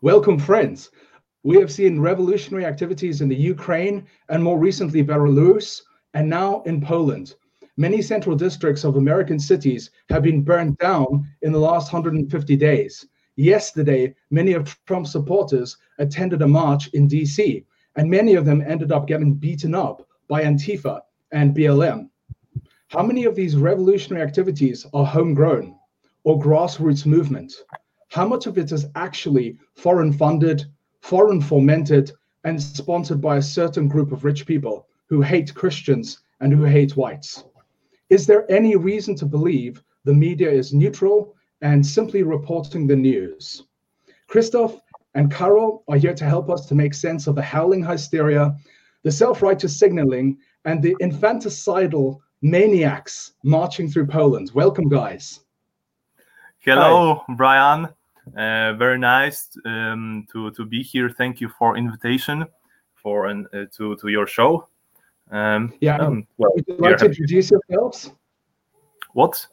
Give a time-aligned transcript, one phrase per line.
[0.00, 0.92] Welcome, friends.
[1.42, 5.82] We have seen revolutionary activities in the Ukraine and more recently Belarus,
[6.14, 7.34] and now in Poland.
[7.76, 13.08] Many central districts of American cities have been burned down in the last 150 days.
[13.34, 17.64] Yesterday, many of Trump's supporters attended a march in DC,
[17.96, 21.00] and many of them ended up getting beaten up by Antifa
[21.32, 22.08] and BLM.
[22.86, 25.74] How many of these revolutionary activities are homegrown
[26.22, 27.52] or grassroots movement?
[28.10, 30.64] How much of it is actually foreign funded,
[31.00, 32.10] foreign fomented,
[32.44, 36.96] and sponsored by a certain group of rich people who hate Christians and who hate
[36.96, 37.44] whites?
[38.08, 43.64] Is there any reason to believe the media is neutral and simply reporting the news?
[44.26, 44.80] Christoph
[45.14, 48.56] and Karol are here to help us to make sense of the howling hysteria,
[49.02, 54.50] the self righteous signaling, and the infanticidal maniacs marching through Poland.
[54.54, 55.40] Welcome, guys.
[56.60, 57.34] Hello, Hi.
[57.34, 57.88] Bryan.
[58.36, 61.10] Uh, very nice um, to to be here.
[61.10, 62.46] Thank you for invitation
[62.94, 64.68] for an, uh, to to your show.
[65.30, 65.96] Um, yeah.
[65.96, 68.12] Um, well, would you like to introduce yourselves?
[69.12, 69.46] What?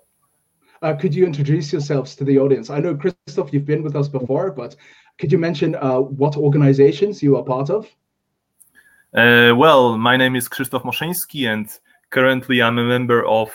[0.81, 2.69] Uh, could you introduce yourselves to the audience?
[2.69, 4.75] I know Christoph, you've been with us before, but
[5.17, 7.87] could you mention uh, what organizations you are part of?
[9.13, 11.67] Uh, well, my name is Krzysztof Moszyński, and
[12.09, 13.49] currently I'm a member of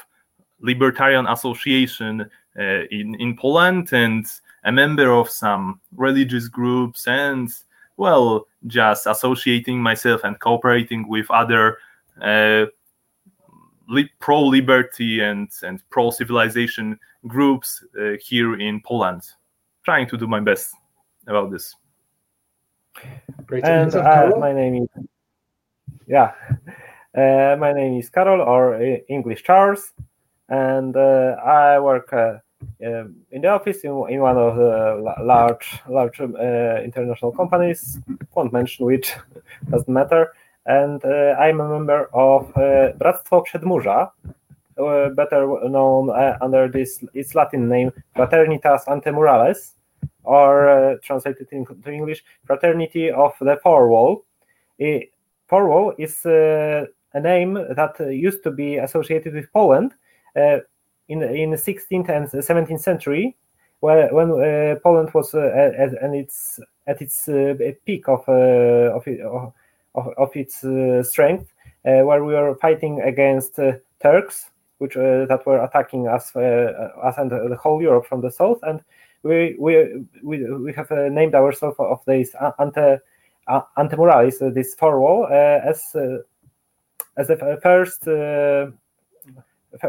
[0.61, 2.23] Libertarian Association
[2.59, 4.27] uh, in in Poland, and
[4.65, 7.51] a member of some religious groups, and
[7.97, 11.79] well, just associating myself and cooperating with other
[12.23, 12.67] uh,
[14.19, 19.23] pro liberty and and pro civilization groups uh, here in Poland,
[19.85, 20.75] trying to do my best
[21.27, 21.75] about this.
[23.47, 23.65] Great.
[23.65, 25.07] And uh, my name is
[26.07, 26.33] yeah,
[27.17, 29.93] uh, my name is Karol or uh, English Charles,
[30.49, 32.39] and uh, I work uh,
[32.85, 37.99] Um, in the office in, in one of the large large um, uh, international companies.
[38.35, 39.15] Won't mention which,
[39.71, 40.33] doesn't matter.
[40.67, 44.11] And uh, I'm a member of uh, Bractwo Przedmurza,
[45.15, 46.11] better known
[46.41, 49.73] under this its Latin name Fraternitas Antemurales
[50.25, 54.25] or uh, translated into English, Fraternity of the Four Wall.
[55.49, 59.93] Four Wall is uh, a name that used to be associated with Poland
[60.37, 60.59] uh,
[61.11, 63.37] in in the 16th and 17th century,
[63.81, 67.55] where, when uh, Poland was uh, at, at, its at its uh,
[67.85, 69.07] peak of of,
[69.95, 70.65] of, of its
[71.09, 73.59] strength, where we were fighting against
[74.01, 78.61] Turks, which that were attacking us us and the whole Europe from the south.
[78.63, 78.81] And
[79.23, 82.99] we we we, we have uh, named ourselves of this ante
[83.49, 85.83] uh, antemuralis, uh, this firewall, as
[87.17, 88.07] as the first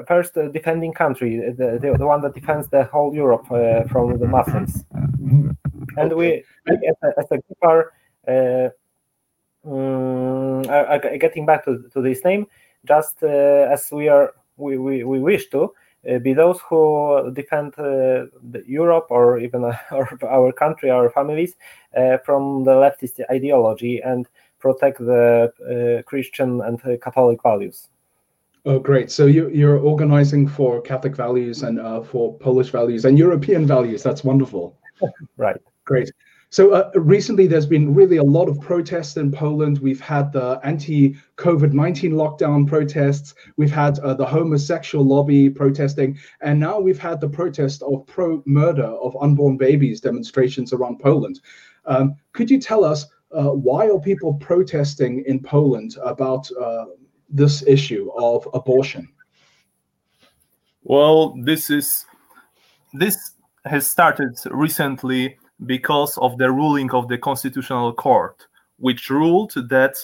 [0.08, 4.28] first defending country, the, the, the, one that defends the whole Europe uh, from the
[4.28, 4.86] Muslims.
[5.98, 7.92] And we, as a, as a group, are,
[8.28, 8.70] uh,
[9.66, 12.48] um, are, are, getting back to, to this name,
[12.86, 15.74] just uh, as we are, we, we, we wish to,
[16.10, 18.26] uh, be those who defend uh,
[18.66, 21.56] Europe or even or our country, our families
[21.96, 24.28] uh, from the leftist ideology and
[24.60, 27.88] protect the Christian and Catholic values.
[28.66, 29.10] Oh, great!
[29.10, 34.04] So you, you're organizing for Catholic values and uh, for Polish values and European values.
[34.04, 34.78] That's wonderful.
[35.38, 35.58] right.
[35.86, 36.12] Great.
[36.52, 39.80] So uh, recently, there's been really a lot of protests in Poland.
[39.80, 43.34] We've had the anti-COVID-19 lockdown protests.
[43.56, 48.84] We've had uh, the homosexual lobby protesting, and now we've had the protest of pro-murder
[48.84, 51.40] of unborn babies demonstrations around Poland.
[51.86, 56.86] Um, could you tell us uh, why are people protesting in Poland about uh,
[57.32, 59.08] this issue of abortion?
[60.84, 62.06] Well, this is
[62.94, 63.34] this
[63.66, 68.48] has started recently because of the ruling of the Constitutional Court,
[68.78, 69.96] which ruled that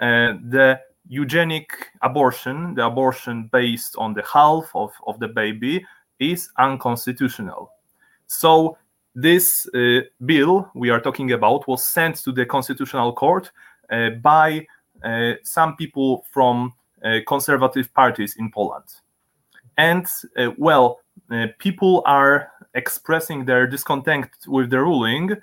[0.00, 5.84] uh, the eugenic abortion, the abortion based on the health of, of the baby,
[6.20, 7.70] is unconstitutional.
[8.26, 8.76] So,
[9.14, 13.50] this uh, bill we are talking about was sent to the Constitutional Court
[13.90, 14.66] uh, by
[15.42, 16.72] some people from
[17.04, 18.84] uh, conservative parties in Poland.
[19.76, 20.06] And,
[20.36, 21.00] uh, well,
[21.58, 25.36] people are expressing their discontent with the ruling.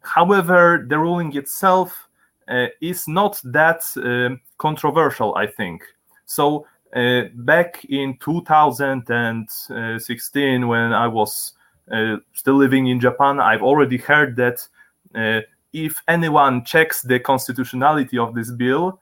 [0.00, 2.08] However, the ruling itself
[2.48, 5.82] uh, is not that uh, controversial, I think.
[6.24, 11.54] So, uh, back in 2016, when I was
[11.92, 14.66] uh, still living in Japan, I've already heard that
[15.14, 15.40] uh,
[15.72, 19.00] if anyone checks the constitutionality of this bill,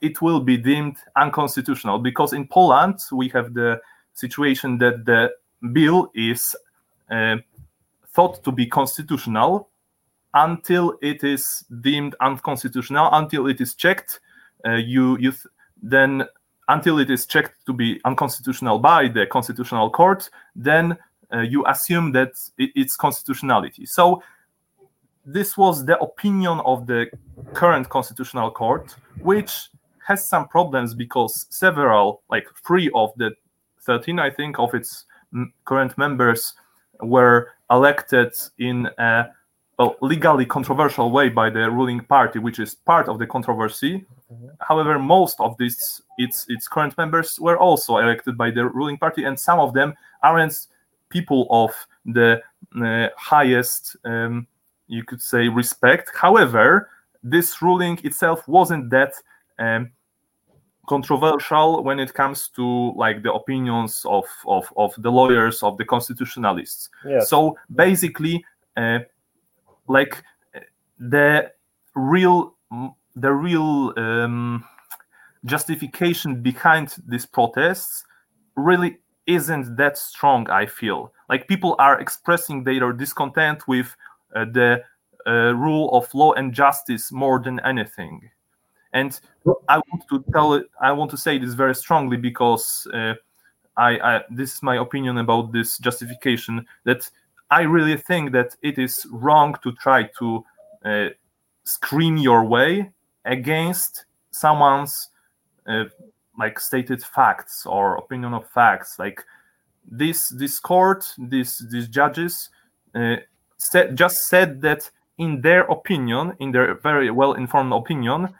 [0.00, 3.80] it will be deemed unconstitutional because in Poland we have the
[4.14, 5.30] situation that the
[5.72, 6.54] bill is
[7.10, 7.36] uh,
[8.08, 9.68] thought to be constitutional
[10.34, 14.20] until it is deemed unconstitutional, until it is checked.
[14.64, 15.46] Uh, you you th-
[15.82, 16.24] then
[16.68, 20.96] until it is checked to be unconstitutional by the constitutional court, then
[21.32, 23.86] uh, you assume that it, it's constitutionality.
[23.86, 24.22] So
[25.24, 27.06] this was the opinion of the
[27.54, 29.68] current constitutional court, which
[30.06, 33.32] has some problems because several, like three of the
[33.82, 35.04] 13, I think, of its
[35.64, 36.54] current members
[37.00, 39.30] were elected in a
[39.78, 44.04] well, legally controversial way by the ruling party, which is part of the controversy.
[44.30, 44.48] Mm-hmm.
[44.60, 49.24] However, most of these its its current members were also elected by the ruling party,
[49.24, 50.66] and some of them aren't
[51.08, 51.72] people of
[52.04, 52.42] the
[52.78, 54.46] uh, highest, um,
[54.90, 56.10] you could say, respect.
[56.14, 56.90] However,
[57.22, 59.12] this ruling itself wasn't that
[59.58, 59.90] um,
[60.88, 65.84] controversial when it comes to like the opinions of of, of the lawyers of the
[65.84, 66.88] constitutionalists.
[67.06, 67.28] Yes.
[67.30, 68.44] So basically,
[68.76, 69.00] uh,
[69.86, 70.22] like
[70.98, 71.52] the
[71.94, 72.54] real
[73.16, 74.64] the real um,
[75.44, 78.04] justification behind these protests
[78.56, 83.96] really isn't that strong i feel like people are expressing their discontent with
[84.34, 84.82] the
[85.26, 88.30] uh, rule of law and justice more than anything.
[88.92, 89.18] And
[89.68, 93.14] i want to tell i want to say this very strongly because uh,
[93.76, 97.08] I, I this is my opinion about this justification that
[97.50, 100.44] i really think that it is wrong to try to
[100.84, 101.08] uh,
[101.64, 102.90] scream your way
[103.24, 105.08] against someone's
[105.68, 105.84] uh,
[106.38, 108.98] like stated facts or opinion of facts.
[108.98, 109.24] Like
[109.90, 112.50] this this court this these judges
[112.94, 113.16] uh,
[113.60, 118.34] said, just said that in their opinion in their very well informed opinion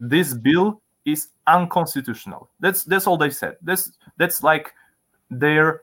[0.00, 2.48] this bill is unconstitutional.
[2.60, 3.56] That's that's all they said.
[3.62, 4.72] That's that's like
[5.30, 5.82] their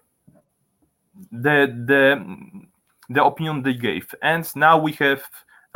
[1.31, 2.25] the the
[3.09, 4.13] the opinion they gave.
[4.21, 5.23] And now we have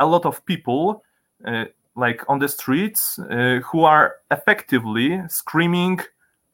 [0.00, 1.02] a lot of people
[1.46, 6.00] uh, like on the streets uh, who are effectively screaming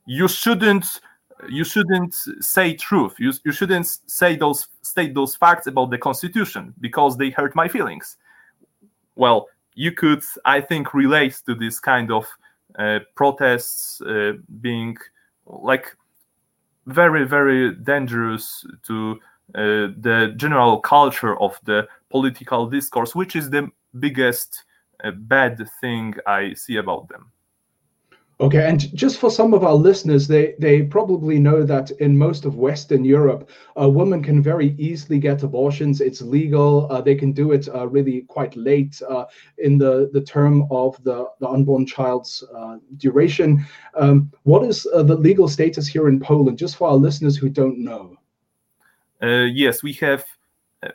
[0.06, 1.00] you shouldn't
[1.48, 6.74] you shouldn't say truth you, you shouldn't say those state those facts about the constitution
[6.80, 8.16] because they hurt my feelings
[9.16, 12.26] well you could i think relate to this kind of
[12.78, 14.96] uh, protests uh, being
[15.46, 15.96] like
[16.86, 19.18] very very dangerous to
[19.54, 23.68] uh, the general culture of the political discourse which is the
[23.98, 24.64] biggest
[25.02, 27.30] a bad thing I see about them.
[28.42, 32.44] Okay, and just for some of our listeners, they they probably know that in most
[32.44, 36.00] of Western Europe, a woman can very easily get abortions.
[36.00, 36.90] It's legal.
[36.90, 39.26] Uh, they can do it uh, really quite late uh,
[39.58, 43.64] in the the term of the the unborn child's uh, duration.
[43.94, 46.58] Um, what is uh, the legal status here in Poland?
[46.58, 48.16] Just for our listeners who don't know.
[49.22, 50.24] Uh, yes, we have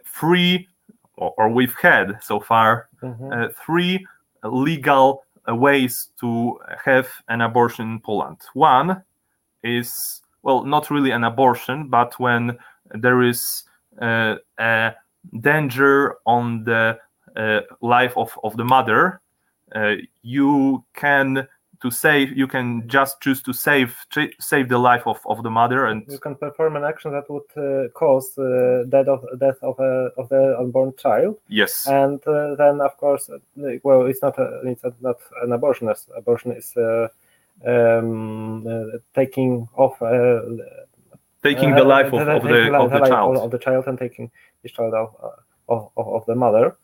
[0.03, 0.67] free
[1.15, 3.31] or, or we've had so far mm-hmm.
[3.31, 4.05] uh, three
[4.43, 5.23] legal
[5.55, 8.37] ways to have an abortion in Poland.
[8.53, 9.03] One
[9.63, 12.57] is well, not really an abortion, but when
[12.91, 13.63] there is
[14.01, 14.93] uh, a
[15.41, 16.97] danger on the
[17.35, 19.19] uh, life of, of the mother,
[19.75, 21.45] uh, you can
[21.81, 23.95] to save you can just choose to save
[24.39, 27.49] save the life of, of the mother and you can perform an action that would
[27.57, 31.37] uh, cause uh, death of death of a of the unborn child.
[31.47, 31.87] Yes.
[31.87, 33.37] And uh, then of course uh,
[33.83, 37.07] well it's not a, it's not an abortion as abortion is uh,
[37.65, 39.99] um, uh, taking off
[41.43, 43.37] taking the life of, of the, of the, child.
[43.37, 44.31] of the child and taking
[44.63, 45.09] the child of,
[45.69, 46.75] of, of the mother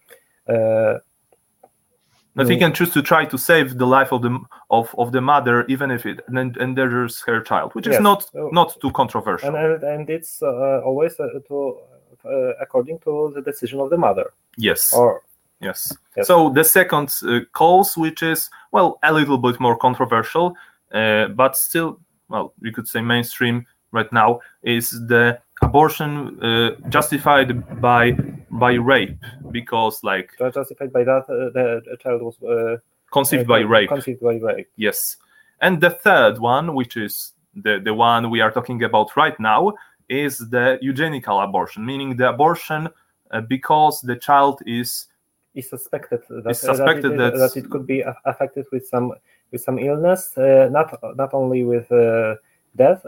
[2.35, 5.21] but he can choose to try to save the life of the of, of the
[5.21, 9.55] mother, even if it endangers her child, which is not not too controversial.
[9.55, 11.77] And and it's uh, always uh, to
[12.25, 14.31] uh, according to the decision of the mother.
[14.57, 14.93] Yes.
[14.93, 15.21] Or
[15.61, 15.95] yes.
[16.17, 16.27] yes.
[16.27, 20.55] So the second uh, cause, which is well a little bit more controversial,
[20.93, 21.99] uh, but still
[22.29, 28.17] well you could say mainstream right now, is the abortion uh, justified by
[28.59, 32.77] by rape because like justified by that uh, the child was uh,
[33.11, 33.89] conceived by rape.
[33.89, 34.69] conceived by rape.
[34.75, 35.17] Yes.
[35.61, 39.73] And the third one which is the the one we are talking about right now
[40.09, 42.89] is the eugenical abortion meaning the abortion
[43.31, 45.07] uh, because the child is
[45.55, 49.13] is suspected that, is suspected that, it, that, that it could be affected with some
[49.51, 52.35] with some illness uh, not not only with uh,
[52.75, 53.05] death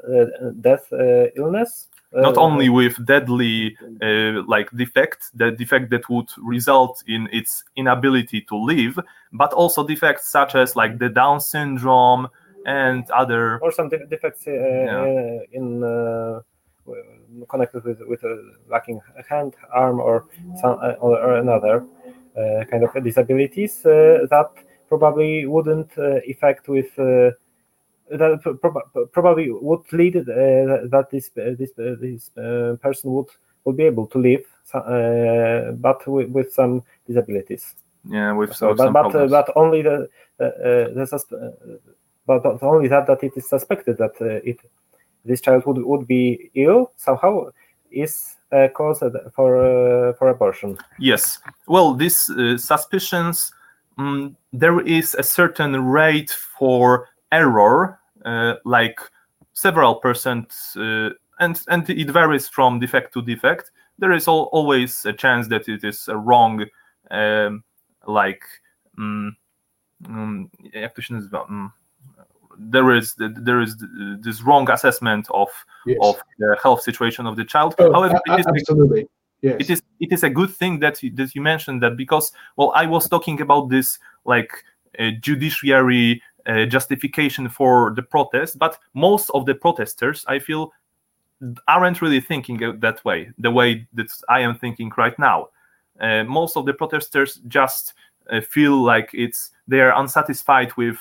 [0.61, 0.87] death
[1.35, 7.27] illness not uh, only with deadly uh, like defect, the defect that would result in
[7.31, 8.99] its inability to live,
[9.33, 12.27] but also defects such as like the Down syndrome
[12.65, 15.01] and other or some defects uh, yeah.
[15.01, 16.41] Uh, in uh,
[17.49, 20.25] connected with with a lacking hand, arm, or
[20.61, 21.85] some or, or another.
[22.69, 24.49] kind of disabilities that
[24.89, 25.91] probably wouldn't
[26.29, 26.91] affect with
[28.09, 33.27] that probably would lead uh, that this uh, this uh, this uh, person would
[33.63, 37.73] would be able to live, uh, but with, with, some disabilities.
[38.07, 40.07] Yeah, with so, but uh, but, but only the
[40.37, 41.79] the
[42.27, 44.59] but, but only that that it is suspected that it
[45.23, 47.49] this child would would be ill somehow
[47.89, 49.03] is a cause
[49.35, 50.77] for for abortion.
[50.99, 51.39] Yes.
[51.67, 53.51] Well, these suspicions.
[53.97, 58.99] Um, there is a certain rate for error, uh, like
[59.53, 63.71] several percent, uh, and and it varies from defect to defect.
[63.99, 66.65] There is al- always a chance that it is a wrong,
[67.11, 67.63] um,
[68.05, 68.43] like,
[68.97, 69.37] um,
[70.07, 70.49] um,
[72.57, 73.75] there is there is
[74.21, 75.49] this wrong assessment of
[75.85, 75.97] yes.
[76.01, 77.75] of the health situation of the child.
[77.79, 79.07] Oh, However, a- absolutely.
[79.41, 79.57] Yes.
[79.59, 82.71] It is it is a good thing that you, that you mentioned that because well
[82.75, 84.63] I was talking about this like
[84.97, 86.34] uh, judiciary uh,
[86.67, 90.71] justification for the protest, but most of the protesters, I feel,
[91.67, 95.49] aren't really thinking that way, the way that I am thinking right now.
[95.99, 97.93] Uh, most of the protesters just
[98.31, 100.97] uh, feel like it's they are unsatisfied with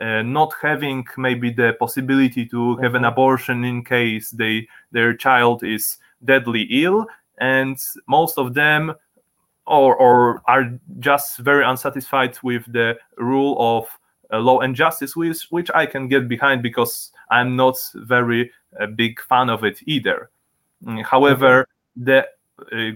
[0.00, 3.12] uh, not having maybe the possibility to have an mm-hmm.
[3.12, 7.06] abortion in case they their child is deadly ill,
[7.38, 7.76] and
[8.06, 8.94] most of them
[9.66, 13.86] or or are just very unsatisfied with the rule of
[14.32, 18.84] uh, law and justice, which which I can get behind because I'm not very a
[18.84, 20.30] uh, big fan of it either.
[20.84, 21.66] Mm, however,
[21.96, 22.26] the
[22.72, 22.90] uh,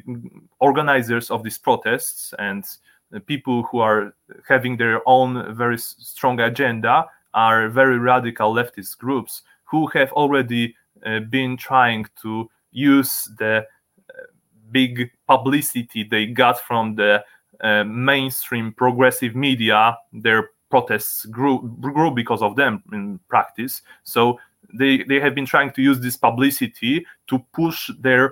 [0.60, 2.64] organizers of these protests and
[3.10, 4.14] the people who are
[4.48, 10.74] having their own very strong agenda are very radical leftist groups who have already
[11.06, 14.22] uh, been trying to use the uh,
[14.70, 17.22] big publicity they got from the
[17.62, 23.82] uh, mainstream progressive media, their protests grew grew because of them in practice.
[24.04, 24.38] So
[24.80, 28.24] they they have been trying to use this publicity to push their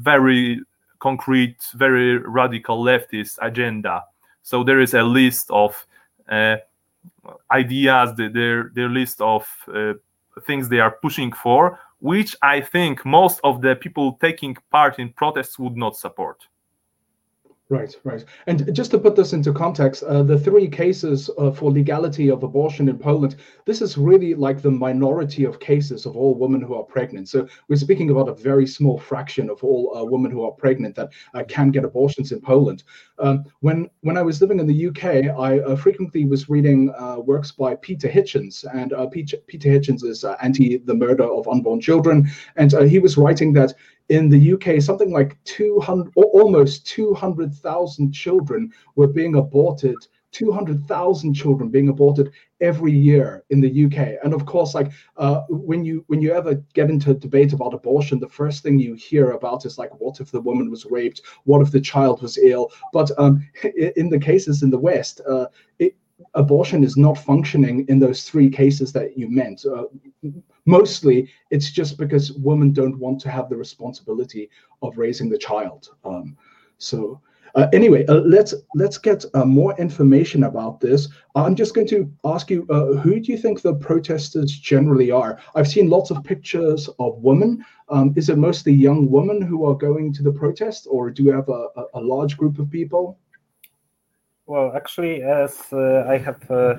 [0.00, 0.62] very
[0.98, 4.04] concrete, very radical leftist agenda.
[4.42, 5.86] So there is a list of
[6.28, 6.56] uh,
[7.50, 9.94] ideas, their their list of uh,
[10.46, 15.12] things they are pushing for, which I think most of the people taking part in
[15.12, 16.38] protests would not support.
[17.72, 18.22] Right, right.
[18.48, 22.42] And just to put this into context, uh, the three cases uh, for legality of
[22.42, 26.74] abortion in Poland, this is really like the minority of cases of all women who
[26.74, 27.30] are pregnant.
[27.30, 30.96] So we're speaking about a very small fraction of all uh, women who are pregnant
[30.96, 32.84] that uh, can get abortions in Poland.
[33.18, 37.20] Um, when when I was living in the UK, I uh, frequently was reading uh,
[37.20, 42.28] works by Peter Hitchens, and Peter, Peter Hitchens is anti the murder of unborn children,
[42.56, 43.72] and he was writing that
[44.12, 49.96] in the UK, something like 200, almost 200,000 children were being aborted.
[50.32, 54.18] 200,000 children being aborted every year in the UK.
[54.24, 57.74] And of course, like uh, when you when you ever get into a debate about
[57.74, 61.20] abortion, the first thing you hear about is like, what if the woman was raped?
[61.44, 62.70] What if the child was ill?
[62.94, 63.46] But um,
[63.96, 65.46] in the cases in the West, uh,
[65.78, 65.96] it,
[66.34, 69.64] abortion is not functioning in those three cases that you meant.
[69.64, 69.84] Uh,
[70.64, 74.50] mostly, it's just because women don't want to have the responsibility
[74.82, 75.88] of raising the child.
[76.04, 76.36] Um,
[76.78, 77.20] so.
[77.54, 81.08] Uh, anyway, uh, let's let's get uh, more information about this.
[81.34, 85.38] I'm just going to ask you, uh, who do you think the protesters generally are?
[85.54, 87.62] I've seen lots of pictures of women.
[87.90, 91.32] Um, is it mostly young women who are going to the protest, or do you
[91.32, 93.18] have a, a, a large group of people?
[94.52, 96.74] Well, actually, as uh, I have uh,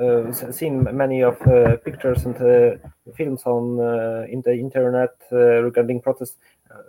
[0.00, 2.78] uh, seen many of uh, pictures and uh,
[3.14, 6.38] films on uh, in the internet regarding protests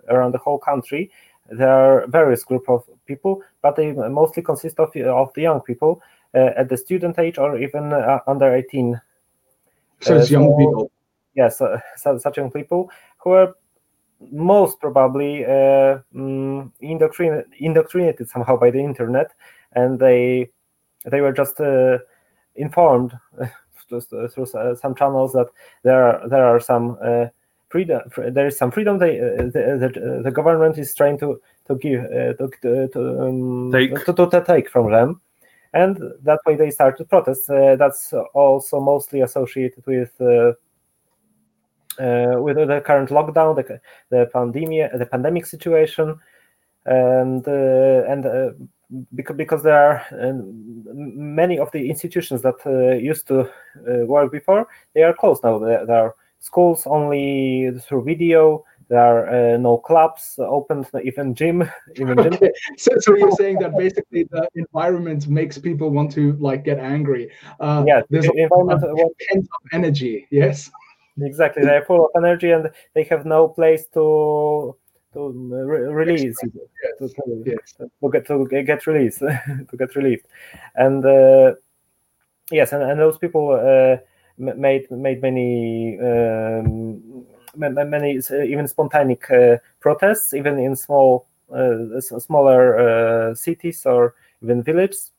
[0.07, 1.11] around the whole country,
[1.49, 6.01] there are various group of people, but they mostly consist of of the young people
[6.33, 7.91] at the student age or even
[8.25, 9.01] under eighteen.
[9.99, 10.91] So it's young people.
[11.35, 11.61] Yes,
[11.97, 13.53] such young people who are
[14.31, 19.31] most probably um, indoctrinated, indoctrinated somehow by the internet
[19.73, 20.49] and they
[21.05, 21.97] they were just uh,
[22.55, 23.17] informed
[23.89, 25.47] just uh, through some channels that
[25.83, 27.25] there are there are some uh,
[27.69, 28.01] freedom
[28.31, 32.01] there is some freedom they the, the, the government is trying to to give
[32.37, 34.05] to to, um, take.
[34.05, 35.21] To, to, to, take from them.
[35.73, 37.47] And that way they started to protest.
[37.47, 40.11] That's also mostly associated with
[41.99, 46.19] uh, with the current lockdown, the, the pandemic, the pandemic situation,
[46.85, 48.51] and uh, and uh,
[49.15, 50.33] because because there are uh,
[50.93, 55.59] many of the institutions that uh, used to uh, work before they are closed now.
[55.59, 58.65] There, there, are schools only through video.
[58.89, 61.63] there are uh, no clubs open, even gym.
[61.95, 62.33] Even gym.
[62.33, 62.51] Okay.
[62.77, 67.31] So, so you're saying that basically the environment makes people want to like get angry.
[67.59, 68.97] Uh, yeah, there's the environment of
[69.71, 70.27] energy.
[70.31, 70.69] Yes,
[71.21, 71.63] exactly.
[71.63, 74.75] They're full of energy and they have no place to
[75.13, 76.53] to re- release yes.
[76.99, 77.73] to, to, yes.
[77.77, 80.25] to, get to get released to get relieved
[80.75, 81.53] and uh,
[82.49, 83.97] yes and, and those people uh,
[84.37, 87.25] made made many um,
[87.55, 95.11] many even spontaneous uh, protests, even in small, uh, smaller uh, cities or even villages.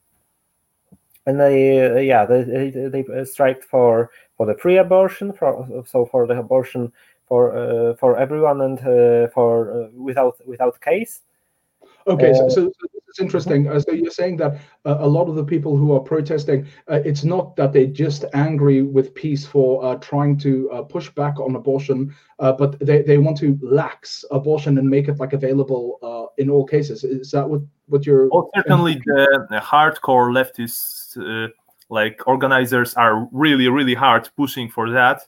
[1.26, 6.38] And they, yeah, they they, they strike for for the pre-abortion, for so for the
[6.38, 6.92] abortion
[7.32, 8.78] for for everyone and
[9.32, 11.22] for without without case.
[12.06, 12.72] Okay, so, so,
[13.12, 13.68] it's interesting.
[13.68, 14.52] Uh, so you're saying that
[14.86, 18.24] uh, a lot of the people who are protesting, uh, it's not that they're just
[18.32, 23.02] angry with PiS for uh, trying to uh, push back on abortion, uh, but they,
[23.02, 27.04] they want to lax abortion and make it like available in all cases.
[27.04, 28.28] Is that what what you're?
[28.30, 31.50] Well, certainly the, the hardcore leftists,
[31.90, 35.20] like organizers, are really really hard pushing for that,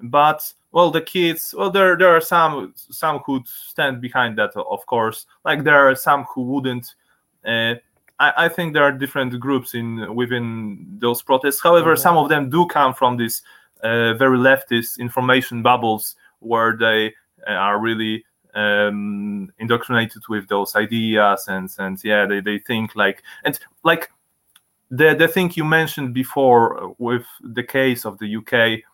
[0.00, 0.40] but
[0.72, 5.26] well the kids well there there are some some who stand behind that of course
[5.44, 6.94] like there are some who wouldn't
[7.46, 7.74] uh,
[8.18, 11.60] I, I, think there are different groups in within those protests.
[11.60, 13.42] However, some of them do come from these
[13.82, 17.14] uh, very leftist information bubbles where they
[17.46, 18.24] uh, are really
[18.54, 24.10] um, indoctrinated with those ideas and and yeah, they, they think like and like
[24.90, 28.84] the the thing you mentioned before with the case of the UK.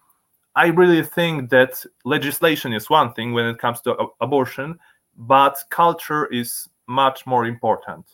[0.58, 4.78] I really think that legislation is one thing when it comes to abortion,
[5.16, 8.04] but culture is much more important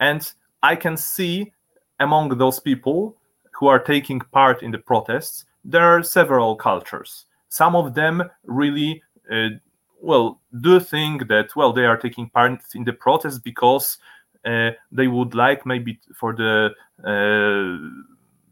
[0.00, 1.52] and I can see
[2.00, 3.16] among those people
[3.52, 7.26] who are taking part in the protests, there are several cultures.
[7.50, 9.50] Some of them really, uh,
[10.00, 13.98] well, do think that, well, they are taking part in the protest because
[14.46, 16.70] uh, they would like maybe for the
[17.04, 17.76] uh,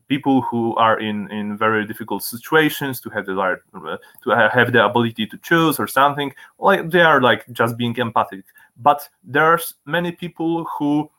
[0.08, 4.84] people who are in, in very difficult situations to have the uh, to have the
[4.84, 8.44] ability to choose or something like they are like just being empathic.
[8.78, 11.10] But there's many people who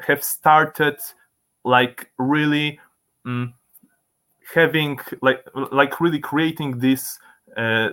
[0.00, 0.98] have started
[1.64, 2.80] like really
[3.24, 3.54] um,
[4.54, 7.18] having like like really creating this
[7.56, 7.90] uh,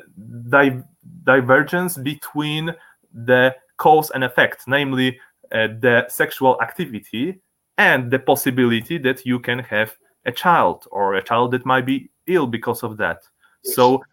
[0.49, 0.83] di-
[1.23, 2.73] divergence between
[3.13, 5.19] the cause and effect, namely
[5.51, 7.41] uh, the sexual activity
[7.77, 9.97] and the possibility that you can have
[10.29, 13.19] a child or a child that might be ill because of that.
[13.63, 13.75] Yes.
[13.75, 14.03] So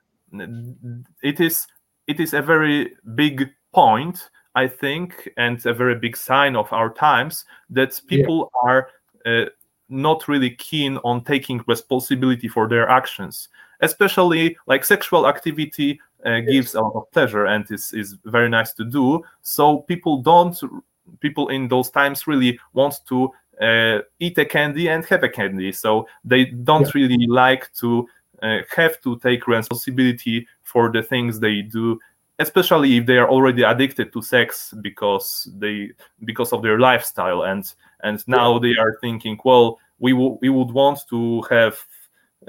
[1.22, 1.66] it is
[2.06, 6.90] it is a very big point I think, and a very big sign of our
[6.90, 8.70] times that people yeah.
[8.70, 8.88] are
[9.26, 9.44] uh,
[9.90, 13.48] not really keen on taking responsibility for their actions.
[13.82, 16.50] Especially like sexual activity uh, yes.
[16.50, 19.22] gives a lot of pleasure and is, is very nice to do.
[19.42, 20.58] So people don't,
[21.20, 25.72] people in those times really want to uh, eat a candy and have a candy.
[25.72, 26.92] So they don't yeah.
[26.94, 28.08] really like to
[28.42, 31.98] uh, have to take responsibility for the things they do
[32.38, 35.90] especially if they are already addicted to sex because they
[36.24, 38.58] because of their lifestyle and and now yeah.
[38.60, 41.78] they are thinking well we, w- we would want to have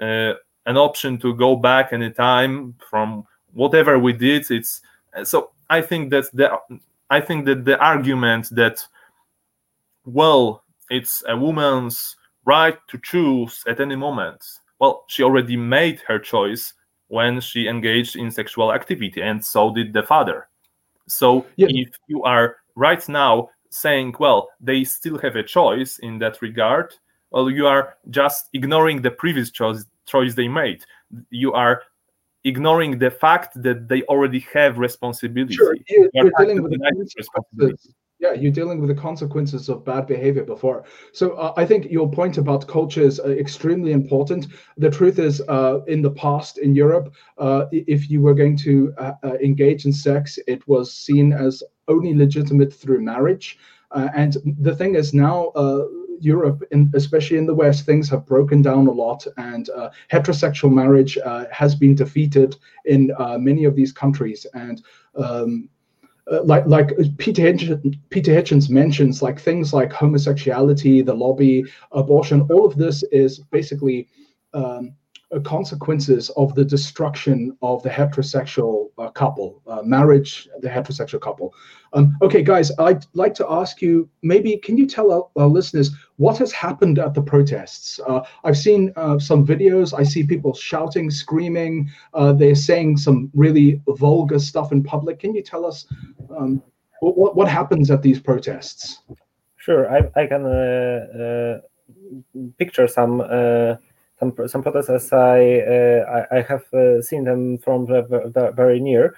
[0.02, 0.34] uh,
[0.66, 4.82] an option to go back anytime from whatever we did it's
[5.24, 6.52] so i think that the
[7.10, 8.86] i think that the argument that
[10.06, 14.44] well it's a woman's right to choose at any moment
[14.80, 16.74] well she already made her choice
[17.08, 20.50] when she engaged in sexual activity, and so did the father.
[21.08, 21.68] So yeah.
[21.70, 26.94] if you are right now saying, well, they still have a choice in that regard,
[27.32, 30.84] well, you are just ignoring the previous choice choice they made.
[31.30, 31.84] You are
[32.44, 35.56] ignoring the fact that they already have responsibility.
[35.56, 40.08] Sure, you, are dealing with the responsibility yeah you're dealing with the consequences of bad
[40.08, 40.84] behavior before.
[41.12, 44.48] So uh, i think your point about culture is uh, extremely important.
[44.78, 48.94] The truth is uh, in the past in europe uh, if you were going to
[48.98, 53.58] uh, uh, engage in sex it was seen as only legitimate through marriage.
[53.94, 55.52] And the thing is now
[56.20, 59.70] Europe, in, especially in the West, things have broken down a lot, and
[60.12, 61.18] heterosexual marriage
[61.52, 64.46] has been defeated in many of these countries.
[64.54, 64.84] And
[65.16, 65.70] um,
[66.32, 72.42] uh, like like Peter Hitchens, Peter Hitchens mentions like things like homosexuality, the lobby, abortion.
[72.50, 74.08] All of this is basically
[74.54, 74.82] um, uh,
[75.44, 81.54] consequences of the destruction of the heterosexual uh, couple, uh, marriage, the heterosexual couple.
[81.94, 85.92] Um, okay, guys, I'd like to ask you maybe can you tell our, our listeners
[86.16, 88.00] what has happened at the protests?
[88.08, 93.30] Uh, I've seen uh, some videos, I see people shouting, screaming, uh, they're saying some
[93.34, 95.20] really vulgar stuff in public.
[95.20, 95.88] Can you tell us
[96.38, 96.64] um,
[97.02, 99.02] what, what happens at these protests?
[99.58, 101.62] Sure, I, I can
[102.58, 103.22] picture some
[104.20, 109.16] some some protests as I uh, I, I, have uh, seen them from very near.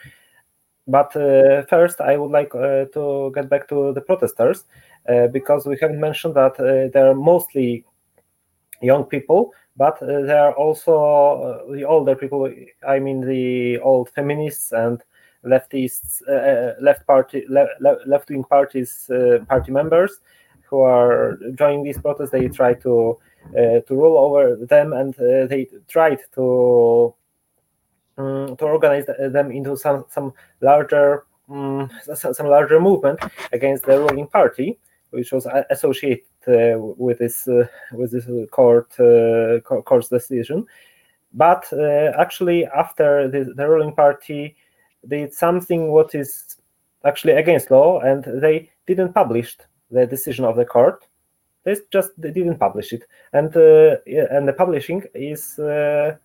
[0.88, 4.66] But uh, first, I would like to get back to the protesters
[5.32, 6.58] because we haven't mentioned that
[6.94, 7.86] they're mostly
[8.82, 12.52] young people, but there are also the older people.
[12.88, 15.04] I mean, the old feminists and
[15.46, 16.22] leftists,
[16.82, 19.12] left party, left wing parties,
[19.48, 20.20] party members
[20.64, 22.32] who are joining these protests.
[22.32, 27.14] They try to uh, to rule over them, and uh, they tried to
[28.18, 33.20] um, to organize them into some some larger um, some larger movement
[33.52, 34.78] against the ruling party,
[35.12, 37.48] which was associated uh, with this
[37.94, 38.92] with this court
[39.86, 40.66] court's decision.
[41.34, 41.72] But
[42.18, 44.56] actually, after the, the ruling party
[45.08, 46.58] did something what is
[47.06, 49.58] actually against law, and they didn't publish
[49.92, 51.08] the decision of the court
[51.70, 53.04] they just they didn't publish it,
[53.34, 56.16] and uh, and the publishing is uh,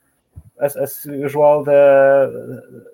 [0.61, 2.85] as as usual the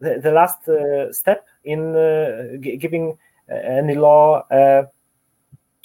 [0.00, 3.18] the, the last uh, step in uh, giving
[3.48, 4.84] any law uh,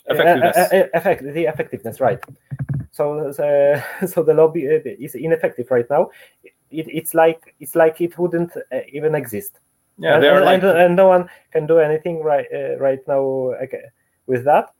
[0.06, 0.90] effectiveness.
[0.94, 2.24] effect the effectiveness right.
[2.92, 6.10] So so the lobby is ineffective right now.
[6.72, 8.52] It, it's like it's like it wouldn't
[8.94, 9.60] even exist.
[9.98, 10.64] Yeah, and, and, like...
[10.64, 12.48] and, no one can do anything right
[12.80, 13.20] right now
[13.64, 13.84] okay,
[14.28, 14.74] with that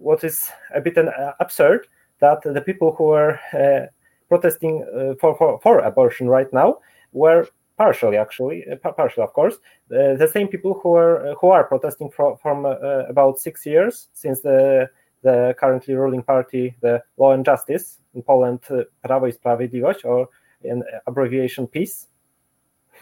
[0.00, 1.86] what is a bit an, uh, absurd
[2.20, 3.86] that the people who were uh,
[4.28, 6.78] protesting uh, for, for, for abortion right now
[7.12, 8.64] were partially actually
[8.96, 9.54] partially of course
[9.92, 14.08] uh, the same people who are who are protesting for, from uh, about six years
[14.12, 14.88] since the
[15.22, 20.28] the currently ruling party the law and justice in poland uh, prawo i sprawiedliwość or
[20.62, 22.08] in abbreviation PiS.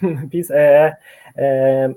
[0.30, 1.94] PiS um,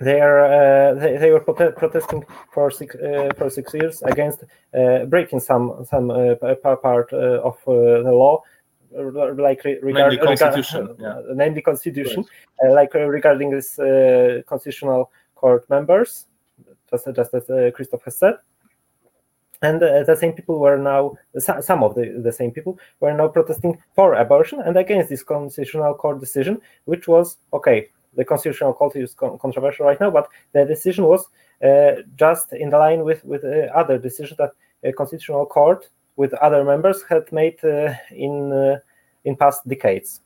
[0.00, 4.44] they are uh, they, they were prote- protesting for six uh, for six years against
[4.74, 6.34] uh, breaking some some uh,
[6.76, 8.42] part uh, of uh, the law
[8.92, 11.34] like re- regard, namely constitution, regard, yeah.
[11.34, 12.24] namely constitution,
[12.60, 12.72] right.
[12.72, 13.76] like regarding this
[14.46, 16.26] constitutional court members,
[16.90, 18.34] just just as Christoph has said,
[19.62, 23.78] and the same people were now some of the, the same people were now protesting
[23.94, 29.14] for abortion and against this constitutional court decision, which was okay the constitutional court is
[29.14, 31.26] controversial right now, but the decision was
[31.64, 36.32] uh, just in the line with with uh, other decisions that a constitutional court with
[36.34, 38.80] other members had made uh, in
[39.24, 40.20] in past decades.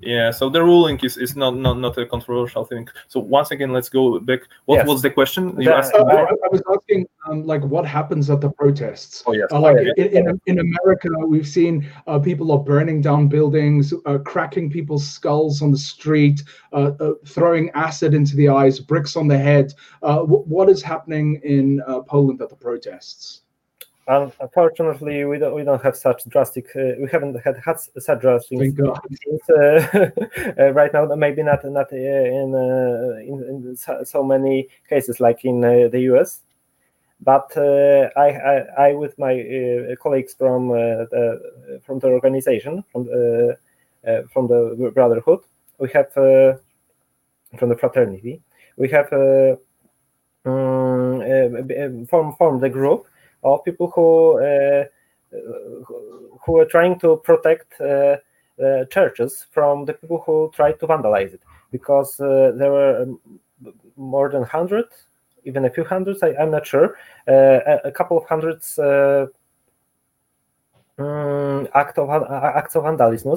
[0.00, 2.88] Yeah, so the ruling is, is not, not not a controversial thing.
[3.08, 4.40] So once again, let's go back.
[4.66, 4.86] What yes.
[4.86, 5.92] was the question you the, asked?
[5.92, 9.24] Uh, I, I, was asking, um, like, what happens at the protests?
[9.26, 9.48] Oh yes.
[9.50, 14.18] Uh, like in, in, in, America, we've seen uh, people are burning down buildings, uh,
[14.18, 19.26] cracking people's skulls on the street, uh, uh, throwing acid into the eyes, bricks on
[19.26, 19.72] the head.
[20.02, 23.42] W- what is happening in Poland at the protests?
[24.08, 26.74] Unfortunately, we don't we don't have such drastic.
[26.74, 30.10] Uh, we haven't had, had such drastic things uh,
[30.58, 31.04] uh, right now.
[31.14, 36.00] Maybe not not uh, in, uh, in, in so many cases like in uh, the
[36.12, 36.40] US.
[37.20, 39.34] But I, I, I with my
[40.00, 43.58] colleagues from the from the organization from the
[44.32, 45.40] from the brotherhood,
[45.78, 48.40] we have from the fraternity,
[48.76, 49.12] we have
[50.44, 53.07] um, formed formed a group
[53.42, 54.84] of people who uh,
[56.44, 58.16] who are trying to protect uh,
[58.62, 61.42] uh, churches from the people who tried to vandalize it.
[61.70, 63.20] Because there were um,
[63.96, 64.86] more than 100
[65.44, 66.96] even a few hundreds I, am not sure
[67.26, 68.78] a, a, couple of hundreds
[70.98, 73.36] um, act of, acts of vandalism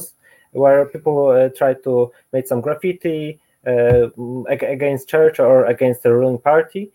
[0.51, 4.09] where people uh, try to make some graffiti uh,
[4.49, 6.91] against church or against the ruling party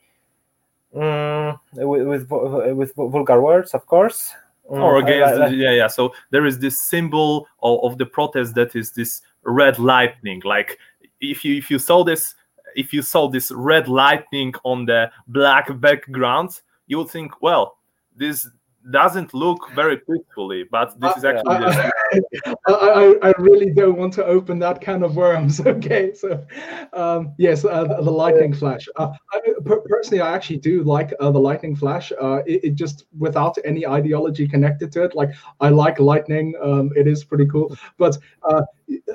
[0.94, 4.32] mm, with, with, with vulgar words, of course.
[4.70, 5.86] Mm, or against, yeah, yeah.
[5.86, 10.42] So there is this symbol of, of the protest that is this red lightning.
[10.44, 10.78] Like
[11.20, 12.34] if you if you saw this
[12.74, 17.78] if you saw this red lightning on the black background, you would think, well,
[18.16, 18.48] this
[18.90, 21.56] doesn't look very peacefully, but this is actually.
[22.68, 25.60] I, I, I, really don't want to open that can of worms.
[25.66, 26.44] Okay, so
[26.92, 28.86] um, yes, uh, the, the, lightning flash.
[28.96, 29.40] Uh, I,
[29.88, 32.12] personally, I actually do like uh, the lightning flash.
[32.20, 35.14] Uh, it, it, just without any ideology connected to it.
[35.14, 36.54] Like I like lightning.
[36.62, 38.16] Um, it is pretty cool, but
[38.48, 38.62] uh,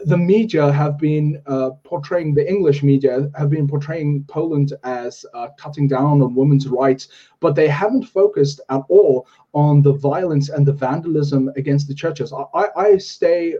[0.05, 5.47] the media have been uh, portraying the English media have been portraying Poland as uh,
[5.57, 7.07] cutting down on women's rights,
[7.39, 12.33] but they haven't focused at all on the violence and the vandalism against the churches.
[12.53, 13.55] I, I stay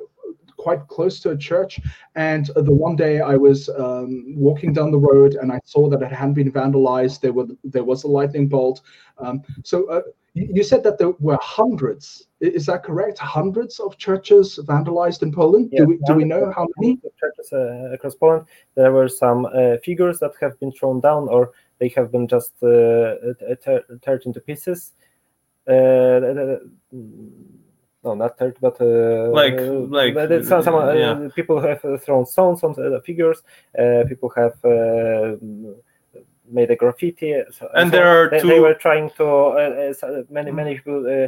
[0.62, 1.80] quite close to a church,
[2.15, 4.12] and the one day I was um,
[4.47, 7.21] walking down the road and I saw that it hadn't been vandalized.
[7.21, 8.82] There were there was a lightning bolt.
[9.17, 10.02] Um, so uh,
[10.34, 12.28] you said that there were hundreds.
[12.39, 13.17] Is that correct?
[13.19, 15.69] Hundreds of churches vandalized in Poland.
[15.71, 18.45] Yeah, do we do we know how many churches uh, across Poland?
[18.76, 22.54] There were some uh, figures that have been thrown down, or they have been just
[22.63, 23.15] uh,
[24.06, 24.93] turned into pieces.
[25.67, 26.58] Uh,
[28.03, 31.27] no, not turned, but uh, like like some, some yeah.
[31.35, 33.43] people have thrown stones on the figures.
[34.07, 34.55] people have
[36.51, 37.41] made a graffiti.
[37.51, 38.47] So, and so there are they, two...
[38.47, 41.27] they were trying to uh, uh many many people uh,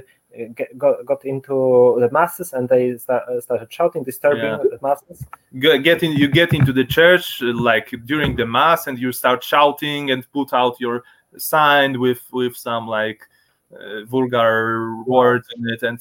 [0.55, 4.57] get, got, got into the masses and they start, uh, started shouting, disturbing yeah.
[4.57, 5.23] the masses.
[5.59, 10.11] Get in, you get into the church like during the mass and you start shouting
[10.11, 11.03] and put out your
[11.37, 13.27] sign with with some like
[13.73, 15.99] uh, vulgar words in it and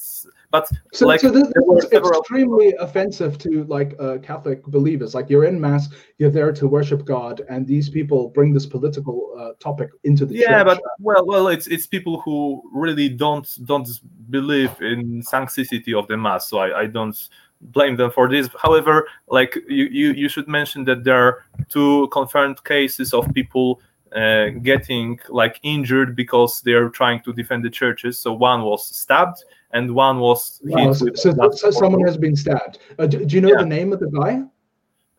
[0.51, 5.45] but so, like so this is extremely offensive to like uh, catholic believers like you're
[5.45, 9.91] in mass you're there to worship god and these people bring this political uh, topic
[10.05, 10.67] into the yeah church.
[10.67, 13.89] but well well it's it's people who really don't don't
[14.31, 17.29] believe in sanctity of the mass so i, I don't
[17.61, 22.09] blame them for this however like you, you you should mention that there are two
[22.09, 23.81] confirmed cases of people
[24.15, 28.19] uh, getting like injured because they're trying to defend the churches.
[28.19, 32.79] So one was stabbed and one was wow, so, so someone has been stabbed.
[32.99, 33.59] Uh, do, do, you know yeah.
[33.59, 34.43] the name of the guy?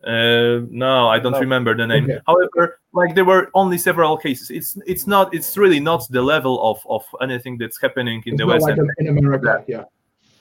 [0.06, 1.40] Uh, no, I don't no.
[1.40, 2.04] remember the name.
[2.04, 2.20] Okay.
[2.26, 4.50] However, like there were only several cases.
[4.50, 8.40] It's it's not it's really not the level of of anything that's happening in it's
[8.40, 9.64] the West like in America.
[9.66, 9.84] Yeah.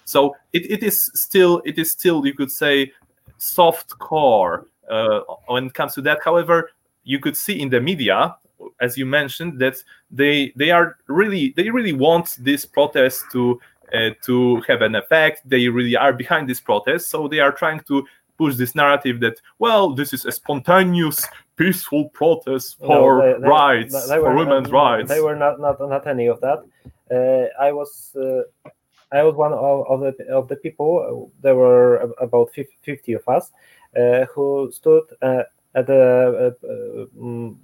[0.06, 2.92] So it, it is still it is still you could say
[3.38, 6.20] soft core uh, when it comes to that.
[6.24, 6.72] However,
[7.04, 8.36] you could see in the media
[8.80, 9.76] as you mentioned, that
[10.12, 13.60] they they are really they really want this protest to
[13.94, 15.48] uh, to have an effect.
[15.48, 18.06] They really are behind this protest, so they are trying to
[18.38, 23.48] push this narrative that well, this is a spontaneous, peaceful protest for no, they, they,
[23.48, 25.10] rights, they, for women's not, rights.
[25.10, 26.64] They were not not not any of that.
[27.12, 28.16] Uh, I was.
[28.16, 28.70] Uh,
[29.14, 31.32] I was one of, of, the of the people.
[31.42, 32.50] There were about
[32.82, 33.52] fifty of us
[33.96, 35.44] uh, who stood uh,
[35.76, 37.60] at the uh, um,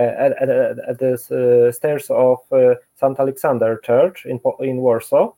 [0.00, 0.48] at, at,
[0.88, 3.18] at the uh, stairs of uh, St.
[3.18, 5.32] Alexander Church in in Warsaw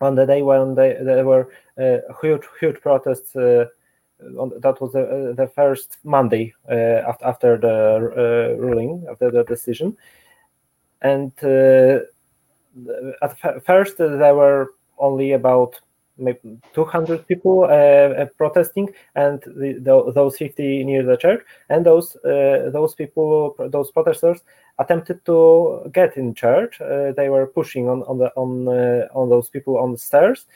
[0.00, 3.34] on the day when they, there were uh, huge huge protests.
[4.36, 9.96] On, that was the, the first Monday after, after the ruling after the decision,
[11.02, 11.32] and
[13.22, 15.80] at first there were only about
[16.18, 21.86] maybe 200 people uh, uh, protesting and the, the, those 50 near the church and
[21.86, 24.40] those uh, those people those protesters
[24.78, 26.80] attempted to get in church.
[26.80, 30.46] Uh, they were pushing on on the on uh, on those people on the stairs.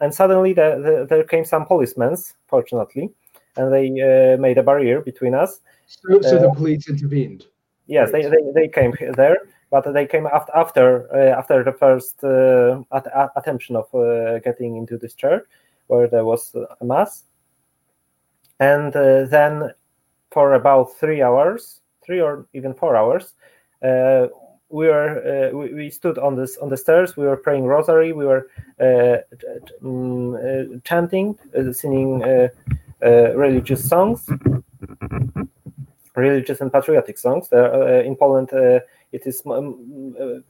[0.00, 2.16] And suddenly the, the, there came some policemen
[2.48, 3.10] fortunately
[3.56, 5.60] and they uh, made a barrier between us.
[5.86, 7.46] So, so the police intervened.
[7.86, 8.24] yes right.
[8.24, 9.38] they, they, they came there
[9.70, 14.76] but they came after after uh, after the first uh, at, attempt of uh, getting
[14.76, 15.44] into this church
[15.88, 17.24] where there was a mass.
[18.58, 19.70] And then
[20.30, 23.34] for about three hours three or even four hours
[24.68, 27.16] we were uh, we, we, stood on this on the stairs.
[27.16, 28.12] We were praying rosary.
[28.12, 28.48] We were
[28.80, 29.18] uh,
[29.84, 31.38] um, chanting
[31.72, 32.20] singing
[33.00, 34.28] religious songs.
[36.14, 37.48] Religious and patriotic songs.
[37.52, 38.50] In poland
[39.12, 39.62] it is uh,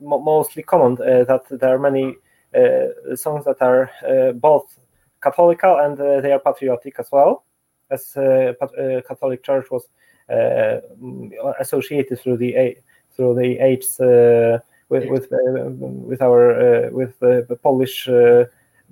[0.01, 2.17] mostly common uh, that there are many
[2.55, 3.91] uh, songs that are
[4.35, 4.79] both
[5.23, 7.45] Catholical and they are patriotic as well,
[7.91, 8.13] as
[9.09, 9.85] Catholic Church was
[11.61, 12.77] associated through the
[13.15, 13.97] through the ages
[14.89, 18.09] with with with our with the Polish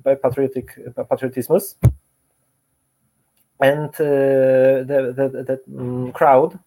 [0.03, 1.77] patriotic patriotismus.
[3.61, 6.59] And uh, the the, the um, crowd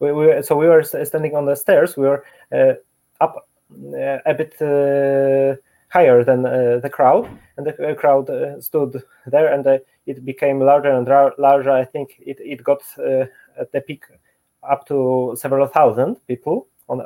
[0.00, 1.96] we, we so we were standing on the stairs.
[1.96, 2.74] We were uh,
[3.20, 5.56] up uh, a bit uh,
[5.88, 8.30] higher than the crowd, and the crowd
[8.62, 11.06] stood there, and it became larger and
[11.38, 11.70] larger.
[11.70, 14.04] I think it it got at the peak
[14.62, 17.00] up to several thousand people on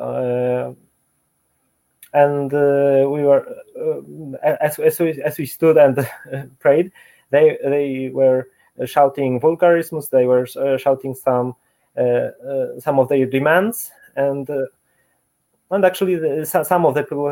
[2.15, 3.47] and uh, we were
[3.79, 6.09] uh, as, as we as we stood and
[6.59, 6.93] prayed
[7.31, 8.49] they they were
[8.85, 10.47] shouting vulgarisms they were
[10.79, 11.55] shouting some
[12.79, 14.49] some of their demands and
[15.71, 17.25] and actually the, some of the people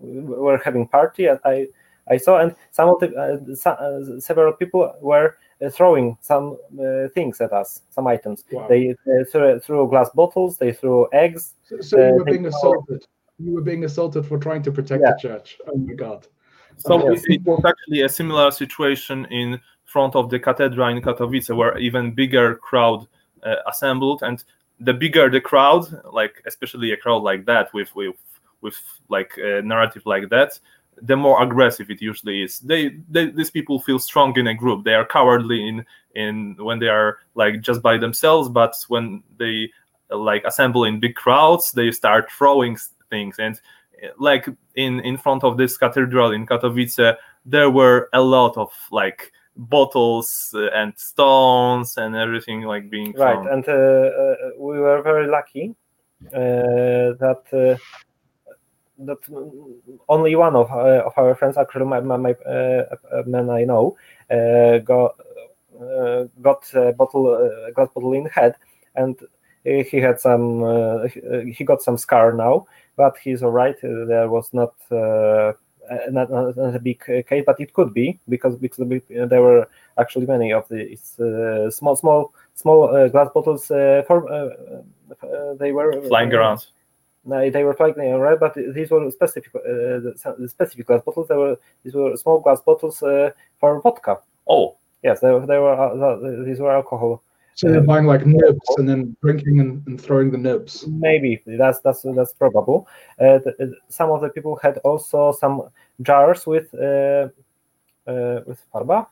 [0.00, 1.66] were having party i
[2.10, 5.36] i saw and some of the some, several people were
[5.70, 8.44] throwing some uh, things at us, some items.
[8.50, 8.66] Wow.
[8.68, 11.54] They uh, threw, threw, glass bottles, they threw eggs.
[11.64, 13.06] So, so you were being assaulted.
[13.38, 15.12] You were being assaulted for trying to protect yeah.
[15.12, 15.58] the church.
[15.66, 16.26] Oh my God.
[16.78, 17.22] So yes.
[17.26, 22.12] it was actually a similar situation in front of the cathedral in Katowice, where even
[22.14, 23.06] bigger crowd uh,
[23.44, 24.44] Uh, assembled, and
[24.78, 28.14] the bigger the crowd, like especially a crowd like that with with
[28.60, 28.76] with
[29.08, 30.58] like a narrative like that,
[31.00, 32.60] the more aggressive it usually is.
[32.60, 34.84] They, they these people feel strong in a group.
[34.84, 39.70] They are cowardly in in when they are like just by themselves, but when they
[40.10, 42.76] like assemble in big crowds, they start throwing
[43.10, 43.36] things.
[43.38, 43.60] And
[44.02, 48.70] uh, like in in front of this cathedral in Katowice, there were a lot of
[48.90, 53.46] like bottles and stones and everything like being right.
[53.50, 55.74] And uh, uh, we were very lucky
[56.28, 57.76] uh, that uh,
[58.98, 59.18] that
[60.08, 62.84] only one of, uh, of our friends, actually my, my, my uh,
[63.26, 63.96] man I know,
[64.30, 65.16] uh, got
[66.40, 68.54] got a bottle glass bottle in head,
[68.94, 69.18] and
[69.64, 71.08] he had some
[71.54, 73.76] he got some scar now, but he's all right.
[73.82, 74.74] There was not.
[76.10, 80.26] Not, not, not, a big case, but it could be because because there were actually
[80.26, 84.84] many of these uh, small small small uh, glass bottles uh, for
[85.58, 86.66] they were flying around
[87.24, 91.28] No, they were flying around, but these were specific, uh, the specific glass bottles.
[91.28, 94.18] They were these were small glass bottles uh, for vodka.
[94.46, 97.22] Oh, yes, they, they were uh, these were alcohol.
[97.54, 100.86] So they're buying like nibs and then drinking and, and throwing the nibs.
[100.86, 102.88] Maybe that's that's that's probable.
[103.20, 105.68] Uh, the, some of the people had also some
[106.00, 107.28] jars with uh,
[108.06, 109.06] uh, with farba.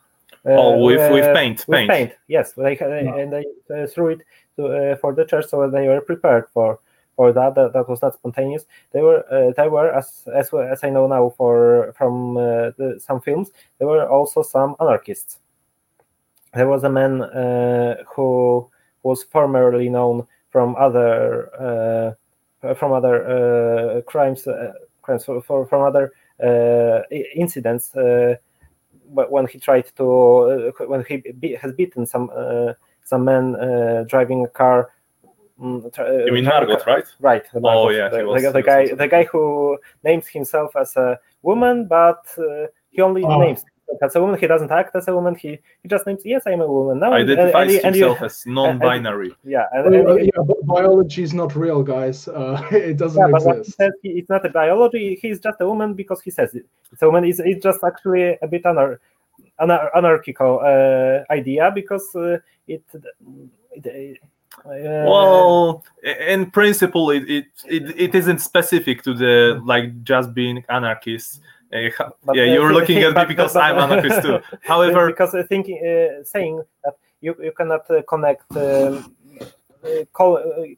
[0.47, 1.91] oh, with with paint, with paint.
[1.91, 2.13] paint.
[2.29, 3.17] Yes, they had, yeah.
[3.17, 4.23] and they threw it
[4.57, 6.79] to, for the church, so they were prepared for
[7.17, 7.55] for that.
[7.55, 8.65] That, that was not spontaneous.
[8.93, 12.99] They were uh, they were as as as I know now for from uh, the,
[12.99, 13.51] some films.
[13.79, 15.39] There were also some anarchists.
[16.55, 18.69] There was a man uh, who
[19.03, 22.17] was formerly known from other
[22.77, 24.47] from other crimes
[25.03, 26.13] crimes for, for, from other
[27.35, 27.93] incidents
[29.13, 32.73] when he tried to uh, when he be, has beaten some uh,
[33.05, 34.91] some men uh, driving a car
[35.61, 37.05] Mm, uh, you mean Margot, right?
[37.21, 37.45] Right.
[37.53, 37.69] Margot.
[37.69, 41.87] Oh yeah, the, was, the, the guy, the guy who names himself as a woman,
[41.87, 43.39] but uh, he only oh.
[43.39, 43.67] names
[44.03, 44.39] as a woman.
[44.39, 45.35] He doesn't act as a woman.
[45.35, 47.13] He he just names yes, I'm a woman now.
[47.13, 49.31] Identifies and, and, himself as non-binary.
[49.43, 52.29] And, yeah, and, well, yeah, but biology is not real, guys.
[52.29, 53.67] Uh, it doesn't yeah, exist.
[53.67, 55.19] he says he, it's not a biology.
[55.21, 56.67] He's just a woman because he says it.
[56.93, 57.25] It's a woman.
[57.25, 58.99] It's, it's just actually a bit anar-
[59.61, 62.83] anar- anarchical uh, idea because uh, it,
[63.73, 64.19] it
[64.65, 65.85] well,
[66.29, 71.41] in principle, it, it, it it isn't specific to the like just being anarchist.
[71.73, 71.89] Uh,
[72.35, 74.39] yeah, you're looking at me because but, I'm an anarchist too.
[74.63, 79.03] However, because I think uh, saying that you you cannot uh, connect um, uh,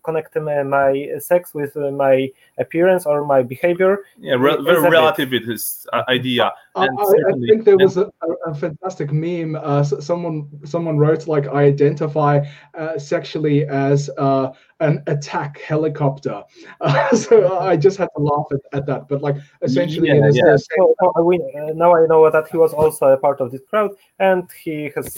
[0.05, 3.99] connect my sex with uh, my appearance or my behavior.
[4.19, 6.53] Yeah, re- very relative it is uh, idea.
[6.75, 8.11] I, I, I, think there was a,
[8.47, 9.57] a fantastic meme.
[9.57, 16.43] Uh, someone someone wrote like I identify uh, sexually as uh, an attack helicopter.
[17.15, 19.09] so I just had to laugh at, at that.
[19.09, 20.57] But like essentially, yeah, yeah.
[20.57, 21.39] So, we,
[21.75, 25.15] now I know that he was also a part of this crowd, and he has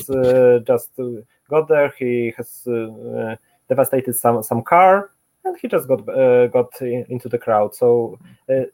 [0.66, 0.90] just
[1.48, 1.94] got there.
[1.98, 2.66] He has
[3.68, 5.10] devastated some some car,
[5.44, 7.74] and he just got uh, got in, into the crowd.
[7.74, 8.18] So.
[8.48, 8.64] Uh,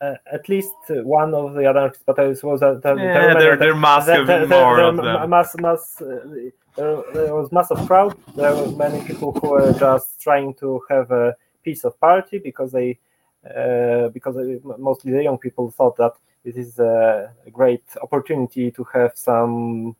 [0.00, 3.74] uh, at least one of the other experts was that the, yeah, the, there, there
[3.74, 5.30] must have been more of them.
[5.30, 8.14] Mass, mass, uh, there, there was massive crowd.
[8.34, 12.72] There were many people who were just trying to have a piece of party because
[12.72, 12.98] they,
[13.44, 14.36] uh, because
[14.78, 16.12] mostly the young people thought that
[16.44, 19.96] it is a great opportunity to have some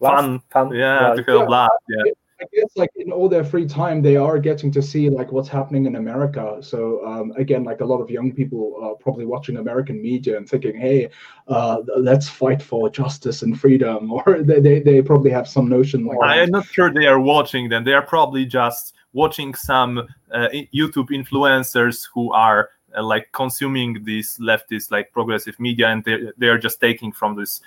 [0.00, 2.12] fun, fun, yeah, to have laugh, yeah.
[2.42, 5.48] I guess like in all their free time, they are getting to see like what's
[5.48, 6.58] happening in America.
[6.60, 10.48] So um, again, like a lot of young people are probably watching American media and
[10.48, 11.10] thinking, "Hey,
[11.46, 16.04] uh, let's fight for justice and freedom," or they, they, they probably have some notion
[16.04, 16.18] like.
[16.22, 17.84] I am not sure they are watching them.
[17.84, 19.98] They are probably just watching some
[20.32, 26.32] uh, YouTube influencers who are uh, like consuming these leftist like progressive media, and they
[26.38, 27.60] they are just taking from this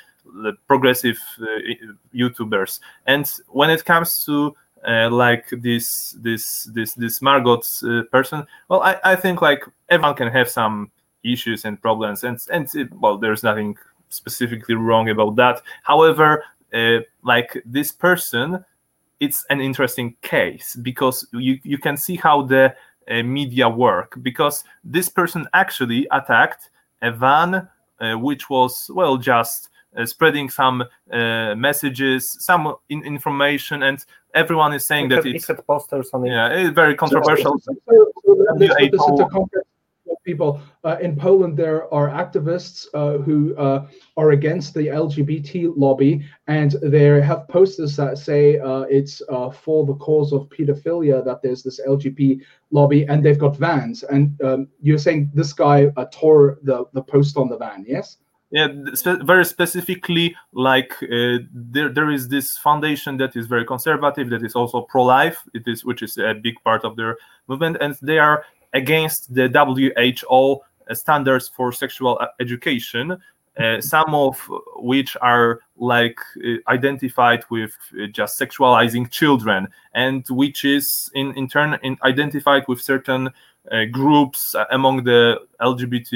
[0.68, 1.46] progressive uh,
[2.14, 2.80] YouTubers.
[3.06, 4.56] And when it comes to
[4.88, 8.46] uh, like this this this this Margot uh, person.
[8.70, 10.92] Well, I, I think like everyone can have some
[11.24, 13.78] issues and problems, and and it, well, there's nothing
[14.10, 15.62] specifically wrong about that.
[15.84, 18.64] However, uh, like this person,
[19.20, 22.76] it's an interesting case because you you can see how the
[23.10, 26.70] uh, media work because this person actually attacked
[27.02, 27.68] a van
[28.00, 29.70] uh, which was well just
[30.06, 35.66] spreading some uh, messages, some in- information, and everyone is saying it that it's put
[35.66, 36.32] posters on it.
[36.32, 37.58] Yeah, it's very controversial.
[37.60, 39.66] So, so, so this, this is the context
[40.26, 40.60] people.
[40.84, 43.88] Uh, in Poland, there are activists uh, who uh,
[44.18, 49.86] are against the LGBT lobby, and they have posters that say uh, it's uh, for
[49.86, 52.42] the cause of pedophilia that there's this LGBT
[52.72, 54.04] lobby, and they've got vans.
[54.04, 58.18] And um, you're saying this guy uh, tore the, the post on the van, yes?
[58.56, 64.30] Yeah spe- very specifically like uh, there, there is this foundation that is very conservative
[64.30, 65.44] that is also pro-life.
[65.54, 67.78] It is which is a big part of their movement.
[67.82, 70.62] And they are against the WHO
[70.94, 73.18] standards for sexual education,
[73.58, 74.40] uh, some of
[74.78, 81.48] which are like uh, identified with uh, just sexualizing children, and which is in, in
[81.48, 83.30] turn in identified with certain
[83.72, 86.14] uh, groups among the LGBT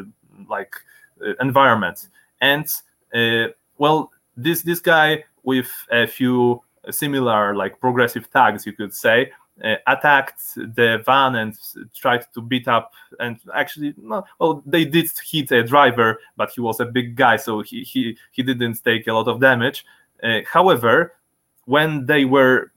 [0.00, 0.04] uh,
[0.48, 0.91] like uh,
[1.40, 2.08] environment.
[2.40, 2.66] And
[3.78, 9.30] well, this this guy with a few similar like progressive tags, you could say,
[9.62, 11.56] uh, attacked the van and
[11.94, 16.60] tried to beat up and actually no, well they did hit a driver but he
[16.60, 19.84] was a big guy so he he, he didn't take a lot of damage
[20.22, 21.14] uh, however
[21.66, 22.72] when they were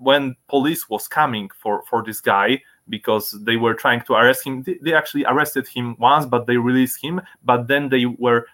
[0.00, 4.64] when police was coming for for this guy because they were trying to arrest him.
[4.82, 7.20] They, actually arrested him once but they released him.
[7.44, 8.46] But then they were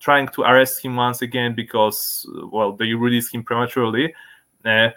[0.00, 4.14] trying to arrest him once again because well they released him prematurely.
[4.64, 4.90] Uh,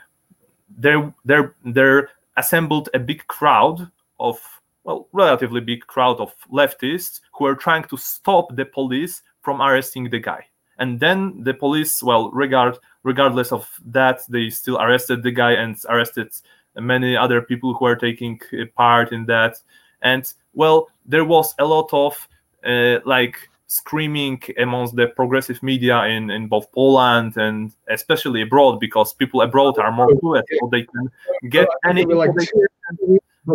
[0.77, 4.39] there there there assembled a big crowd of
[4.83, 10.09] well relatively big crowd of leftists who were trying to stop the police from arresting
[10.09, 10.45] the guy.
[10.77, 15.77] And then the police well regard regardless of that they still arrested the guy and
[15.89, 16.29] arrested
[16.75, 18.39] many other people who are taking
[18.75, 19.55] part in that
[20.01, 22.27] and well there was a lot of
[22.65, 29.13] uh, like screaming amongst the progressive media in, in both Poland and especially abroad because
[29.13, 31.09] people abroad are more fluent, so they can
[31.49, 32.31] get any like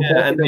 [0.01, 0.41] yeah, and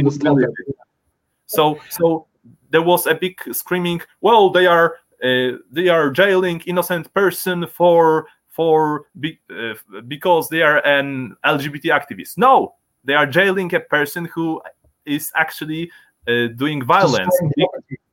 [1.46, 2.26] So so
[2.70, 4.00] there was a big screaming.
[4.22, 8.26] Well, they are uh, they are jailing innocent person for
[8.58, 9.74] for be, uh,
[10.08, 12.36] because they are an LGBT activist.
[12.36, 14.60] No, they are jailing a person who
[15.06, 15.92] is actually
[16.26, 17.38] uh, doing violence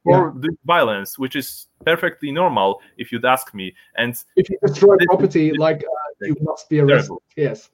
[0.04, 0.50] for yeah.
[0.64, 3.74] violence, which is perfectly normal if you'd ask me.
[3.98, 7.08] And if you destroy property, like uh, you must be arrested.
[7.08, 7.24] Terrible.
[7.36, 7.72] Yes,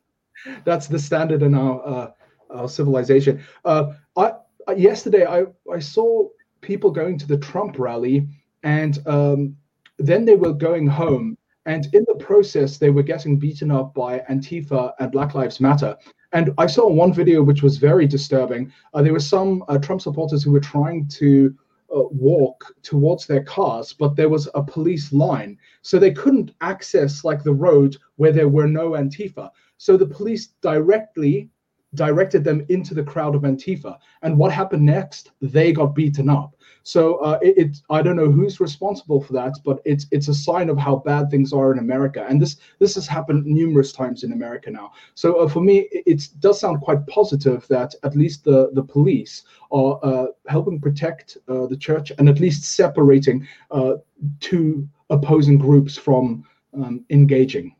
[0.64, 2.12] that's the standard in our uh,
[2.52, 3.44] our civilization.
[3.66, 4.32] Uh, I
[4.78, 6.30] yesterday I I saw
[6.62, 8.30] people going to the Trump rally,
[8.64, 9.58] and um,
[10.00, 11.38] then they were going home.
[11.66, 15.95] And in the process, they were getting beaten up by Antifa and Black Lives Matter.
[16.34, 18.72] And I saw one video which was very disturbing.
[18.93, 21.53] Uh, there were some uh, Trump supporters who were trying to
[21.95, 25.57] uh, walk towards their cars, but there was a police line.
[25.82, 29.49] So they couldn't access like the road where there were no Antifa.
[29.78, 31.49] So the police directly
[31.94, 33.98] directed them into the crowd of Antifa.
[34.22, 35.32] And what happened next?
[35.42, 36.56] They got beaten up.
[36.84, 40.34] So uh, it, it, I don't know who's responsible for that, but it's it's a
[40.34, 44.24] sign of how bad things are in America, and this this has happened numerous times
[44.24, 44.92] in America now.
[45.14, 48.84] So uh, for me, it, it, does sound quite positive that at least the the
[48.84, 53.94] police are uh, helping protect uh, the church and at least separating uh,
[54.39, 57.76] two opposing groups from um, engaging.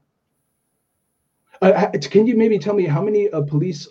[1.62, 3.88] Uh, can you maybe tell me how many police?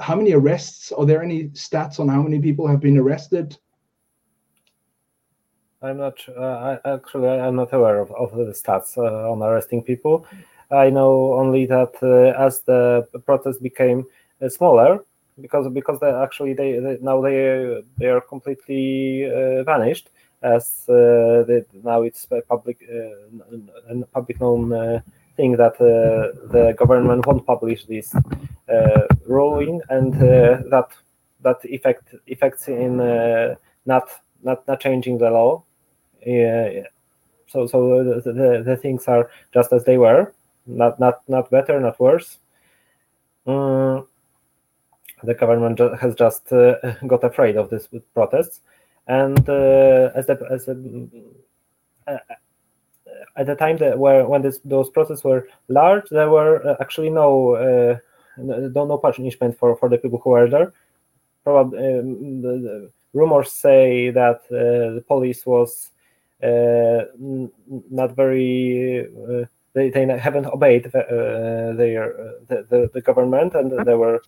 [0.00, 0.90] how many arrests?
[0.92, 3.56] Are there any stats on how many people have been arrested?
[5.82, 9.82] I'm not uh, I, actually I'm not aware of, of the stats uh, on arresting
[9.82, 10.26] people.
[10.70, 14.06] I know only that uh, as the protest became
[14.42, 15.04] uh, smaller,
[15.40, 20.10] because because they actually they, they now they they are completely uh, vanished
[20.42, 25.02] as uh, they, now it's public a public known
[25.40, 28.14] thing that the government won't publish this
[29.26, 30.12] ruling and
[30.74, 30.88] that
[31.42, 32.96] that effect effects in
[33.86, 34.08] not
[34.42, 35.62] not not changing the law.
[36.26, 36.84] Yeah,
[37.46, 40.32] so so the, the, the, things are just as they were,
[40.66, 42.38] not not not better, not worse.
[43.46, 44.06] Um,
[45.22, 46.74] the government has just uh,
[47.06, 48.60] got afraid of this protests,
[49.06, 51.08] and uh, as the as the,
[52.06, 52.18] uh,
[53.40, 57.10] at the time that where when this, those protests were large, there were uh, actually
[57.10, 57.96] no uh,
[58.36, 60.72] no, no punishment for, for the people who were there.
[61.42, 65.90] Probably um, the, rumors say that the police was
[66.40, 69.08] not very
[69.74, 74.20] they, they haven't obeyed uh, their the, the, the, government and there were uh,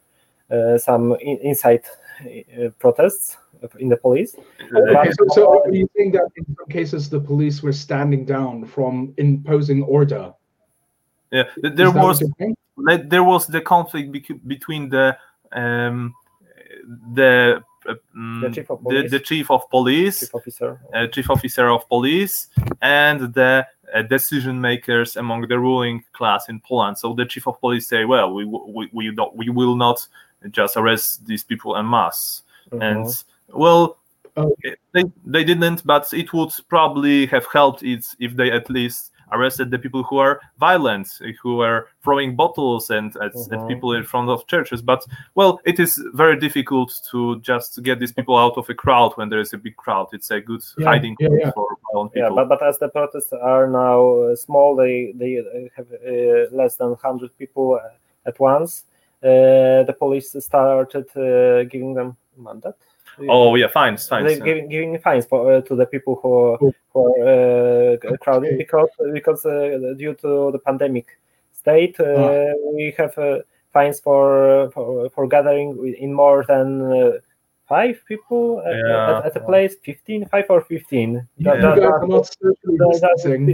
[0.79, 1.83] some in, inside
[2.23, 3.37] uh, protests
[3.79, 4.37] in the police.
[4.75, 9.15] Okay, so, so you think that in some cases the police were standing down from
[9.17, 10.33] imposing order?
[11.31, 12.23] Yeah, there was
[12.77, 14.13] there was the conflict
[14.47, 15.17] between the
[15.53, 16.15] um,
[17.15, 21.89] the uh, the, chief the, the, chief of police, chief officer, uh, chief officer of
[21.89, 22.49] police,
[22.81, 26.99] and the uh, decision makers among the ruling class in Poland.
[26.99, 30.07] So the chief of police say, "Well, we we we, don't, we will not
[30.51, 32.83] just arrest these people en masse," mm-hmm.
[32.83, 33.99] and well.
[34.35, 34.77] Okay.
[34.95, 39.71] They, they didn't, but it would probably have helped it if they at least arrested
[39.71, 41.09] the people who are violent,
[41.43, 43.55] who are throwing bottles and at, mm-hmm.
[43.55, 44.83] at, people in front of churches.
[44.83, 49.13] But well, it is very difficult to just get these people out of a crowd
[49.17, 50.09] when there is a big crowd.
[50.13, 51.51] It's a good yeah, hiding yeah, yeah.
[51.53, 52.37] for violent people.
[52.37, 55.43] Yeah, but, but as the protests are now uh, small, they they
[55.77, 58.85] have uh, less than hundred people uh, at once.
[59.23, 62.75] Uh, the police started uh, giving them mandate
[63.29, 64.31] Oh yeah, fines, fines.
[64.31, 64.45] Yeah.
[64.45, 69.45] Giving, giving fines for uh, to the people who who are uh, crowding because because
[69.45, 71.19] uh, due to the pandemic
[71.53, 72.53] state, uh, ah.
[72.73, 73.39] we have uh,
[73.73, 77.21] fines for, for for gathering in more than
[77.69, 79.19] five people yeah.
[79.19, 81.55] at, at, a place 15 five or 15 yeah.
[81.57, 83.49] that, you guys are not socially distancing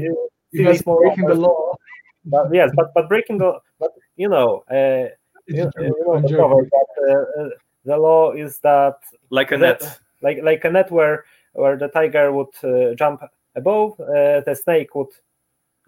[0.51, 1.77] you guys breaking the law
[2.25, 5.07] but, yes but but breaking the but you know uh,
[5.49, 7.49] you, you know that, uh,
[7.85, 8.99] the law is that
[9.31, 13.23] like a that, net, like like a net where where the tiger would uh, jump
[13.57, 15.13] above, uh, the snake would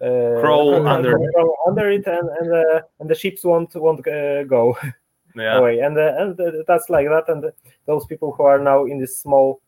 [0.01, 4.43] uh, crawl under crawl under it, and and, uh, and the sheep won't won't uh,
[4.43, 4.75] go
[5.35, 5.57] yeah.
[5.57, 7.51] away, and uh, and that's like that, and
[7.85, 9.61] those people who are now in this small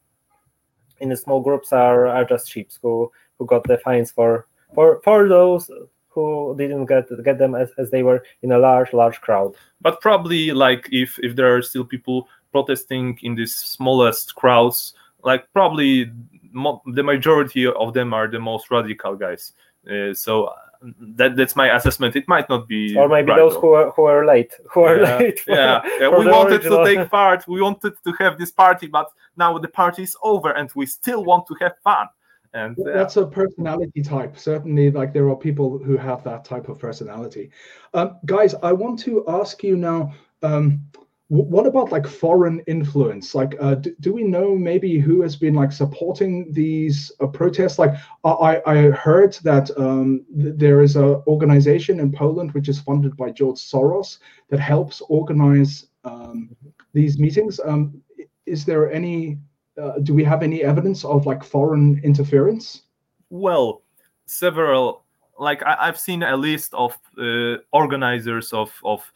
[0.99, 5.01] in the small groups are are just sheep who who got the fines for for
[5.03, 5.69] for those
[6.13, 10.01] who didn't get get them as, as they were in a large large crowd but
[10.01, 14.93] probably like if if there are still people protesting in these smallest crowds
[15.23, 16.11] like probably
[16.51, 19.53] mo- the majority of them are the most radical guys
[19.91, 20.53] uh, so
[20.99, 22.15] that that's my assessment.
[22.15, 25.01] It might not be, or maybe right those who are who are late, who are
[25.01, 25.17] yeah.
[25.17, 25.39] late.
[25.39, 26.09] For, yeah, yeah.
[26.09, 26.85] we wanted original.
[26.85, 27.47] to take part.
[27.47, 29.07] We wanted to have this party, but
[29.37, 32.07] now the party is over, and we still want to have fun
[32.53, 34.37] and uh, that's a personality type.
[34.37, 37.51] Certainly like there are people who have that type of personality.
[37.93, 40.81] Um, guys i want to ask you now um,
[41.29, 43.33] what about like foreign influence?
[43.33, 47.79] Like uh, do, do, we know maybe who has been like supporting these uh, protests?
[47.79, 52.79] Like i i heard that um, th- there is a organization in poland which is
[52.79, 56.55] funded by george soros that helps organize um,
[56.93, 57.59] these meetings.
[57.65, 58.01] Um,
[58.45, 59.39] is there any
[59.81, 62.83] uh, do we have any evidence of like foreign interference?
[63.29, 63.81] Well,
[64.25, 65.03] several.
[65.39, 69.11] Like I, have seen a list of uh, organizers of of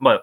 [0.00, 0.22] well,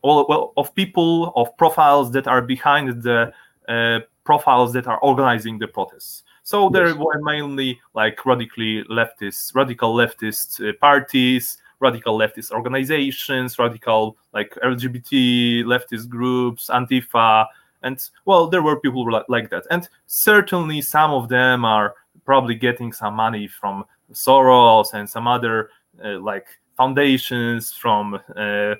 [0.00, 3.32] all, well of people of profiles that are behind the
[3.68, 6.22] uh, profiles that are organizing the protests.
[6.42, 6.72] So yes.
[6.72, 14.54] there were mainly like radically leftist, radical leftist uh, parties, radical leftist organizations, radical like
[14.64, 17.46] LGBT leftist groups, Antifa,
[17.82, 19.64] and well there were people like that.
[19.70, 25.70] And certainly some of them are probably getting some money from soros and some other
[26.04, 28.74] uh, like foundations from uh,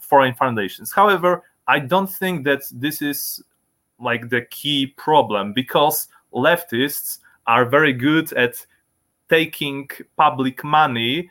[0.00, 0.92] foreign foundations.
[0.92, 3.42] However i don't think that this is
[3.98, 8.54] like the key problem because leftists are very good at
[9.28, 11.30] taking public money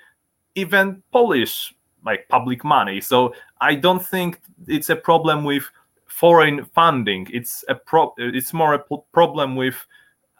[0.56, 1.74] even polish
[2.06, 3.00] like public money.
[3.02, 5.70] So i don't think it's a problem with
[6.14, 7.28] foreign funding.
[7.34, 9.76] It's a pro- it's more a problem with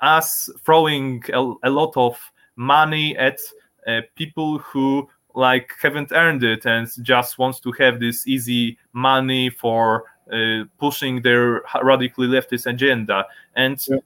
[0.02, 2.18] us throwing a, a lot of
[2.56, 3.40] money at
[3.88, 9.50] uh, people who like haven't earned it and just wants to have this easy money
[9.50, 13.26] for uh, pushing their radically leftist agenda.
[13.56, 13.98] And yeah.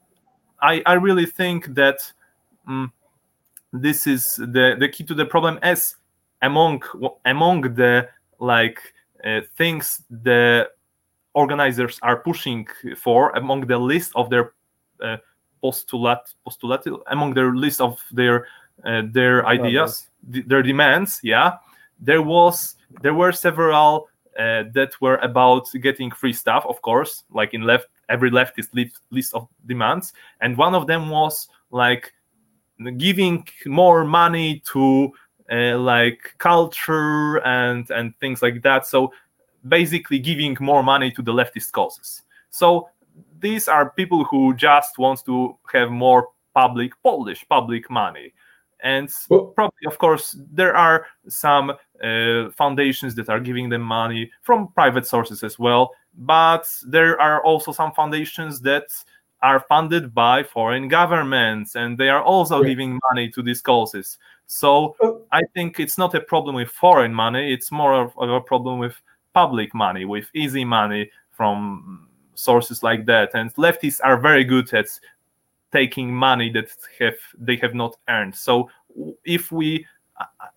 [0.62, 2.10] I, I really think that
[2.66, 2.92] um,
[3.74, 5.96] this is the, the key to the problem as
[6.40, 6.82] among
[7.26, 8.08] among the
[8.38, 8.80] like
[9.22, 10.70] uh, things the
[11.34, 12.66] organizers are pushing
[12.96, 14.52] for among the list of their
[15.02, 15.16] uh,
[15.62, 18.46] postulate postulate among their list of their
[18.84, 21.58] uh, their ideas their demands yeah.
[22.00, 24.08] There was there were several
[24.38, 29.00] uh, that were about getting free stuff of course like in left every leftist list,
[29.10, 30.12] list of demands.
[30.40, 32.12] And one of them was like
[32.96, 35.12] giving more money to
[35.50, 38.86] uh, like culture and and things like that.
[38.86, 39.12] So
[39.66, 42.22] basically giving more money to the leftist causes.
[42.50, 42.88] So
[43.40, 48.32] these are people who just want to have more public Polish public money.
[48.80, 54.30] And well, probably of course there are some uh, foundations that are giving them money
[54.42, 58.84] from private sources as well but there are also some foundations that
[59.40, 64.18] are funded by foreign governments and they are also giving money to these causes.
[64.46, 64.94] So
[65.30, 68.94] i think it's not a problem with foreign money it's more of a problem with
[69.40, 73.28] public money with easy money from sources like that.
[73.34, 74.88] And leftists are very good at
[75.72, 78.34] taking money that have they have not earned.
[78.34, 78.68] So
[79.24, 79.86] if we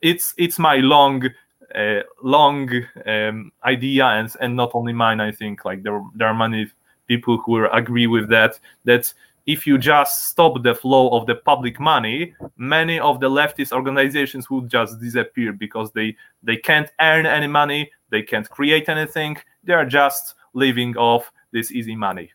[0.01, 1.29] it's it's my long
[1.75, 2.69] uh, long
[3.05, 6.69] um, idea and and not only mine i think like there there are many
[7.07, 9.13] people who agree with that that
[9.45, 14.49] if you just stop the flow of the public money many of the leftist organizations
[14.49, 19.73] would just disappear because they they can't earn any money they can't create anything they
[19.73, 22.31] are just living off this easy money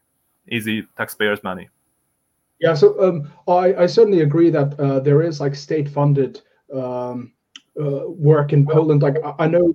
[0.49, 1.69] easy taxpayers money.
[2.61, 6.41] Yeah so um, I, I certainly agree that uh, there is like state funded
[6.73, 7.33] um,
[7.81, 9.03] uh, work in poland.
[9.03, 9.75] Like i, I know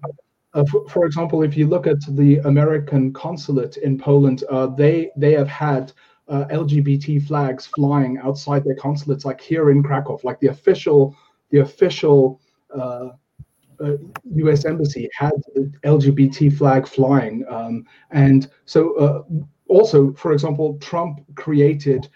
[0.53, 5.09] uh, for, for, example, if you look at the American consulate in Poland, uh, they
[5.15, 5.93] they have had
[6.31, 11.15] uh, LGBT flags flying outside their consulates, like here in Krakow, like the official
[11.49, 12.39] the official
[12.73, 14.65] U.S.
[14.65, 19.23] Uh, uh, embassy had the LGBT flag flying, um, and so uh,
[19.67, 22.07] also, for example, Trump created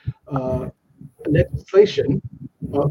[1.28, 2.22] legislation
[2.72, 2.90] for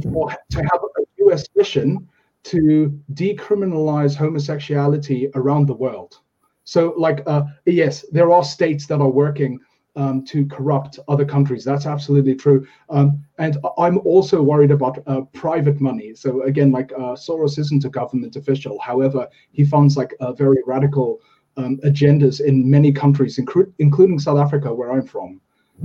[0.50, 1.46] to have a U.S.
[1.56, 2.06] mission
[2.42, 6.18] to decriminalize homosexuality around the world.
[6.64, 9.58] So, like, uh, yes, there are states that are working
[9.96, 11.64] um, to corrupt other countries.
[11.64, 12.66] That's absolutely true.
[12.90, 16.14] Um, and I'm also worried about uh, private money.
[16.14, 18.78] So again, like uh, Soros isn't a government official.
[18.80, 21.20] However, he funds like uh, very radical
[21.56, 25.40] um, agendas in many countries, inclu- including South Africa, where I'm from.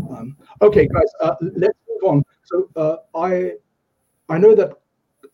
[0.10, 2.24] Um, okay, guys, uh, let's move on.
[2.43, 3.53] So uh, I
[4.30, 4.74] I know that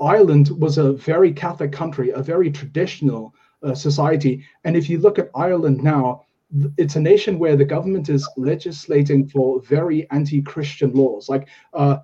[0.02, 3.34] Ireland was a very Catholic country, a very traditional
[3.74, 4.46] society.
[4.64, 6.25] And if you look at Ireland now,
[6.78, 11.28] it's a nation where the government is legislating for very anti-Christian laws.
[11.28, 11.98] Like uh,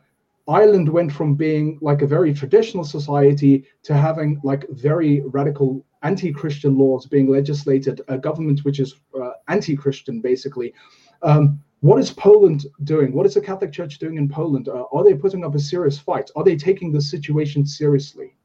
[0.48, 6.78] Ireland went from being like a very traditional society to having like very radical anti-Christian
[6.78, 10.74] laws being legislated, a government which is uh, anti-Christian basically.
[11.22, 13.12] Um, what is Poland doing?
[13.14, 14.68] What is the Catholic Church doing in Poland?
[14.68, 16.30] Uh, are they putting up a serious fight?
[16.36, 18.36] Are they taking the situation seriously?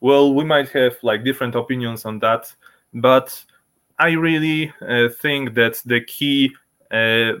[0.00, 2.52] Well, we might have like different opinions on that,
[2.94, 3.44] but
[3.98, 6.52] I really uh, think that the key
[6.90, 7.34] uh,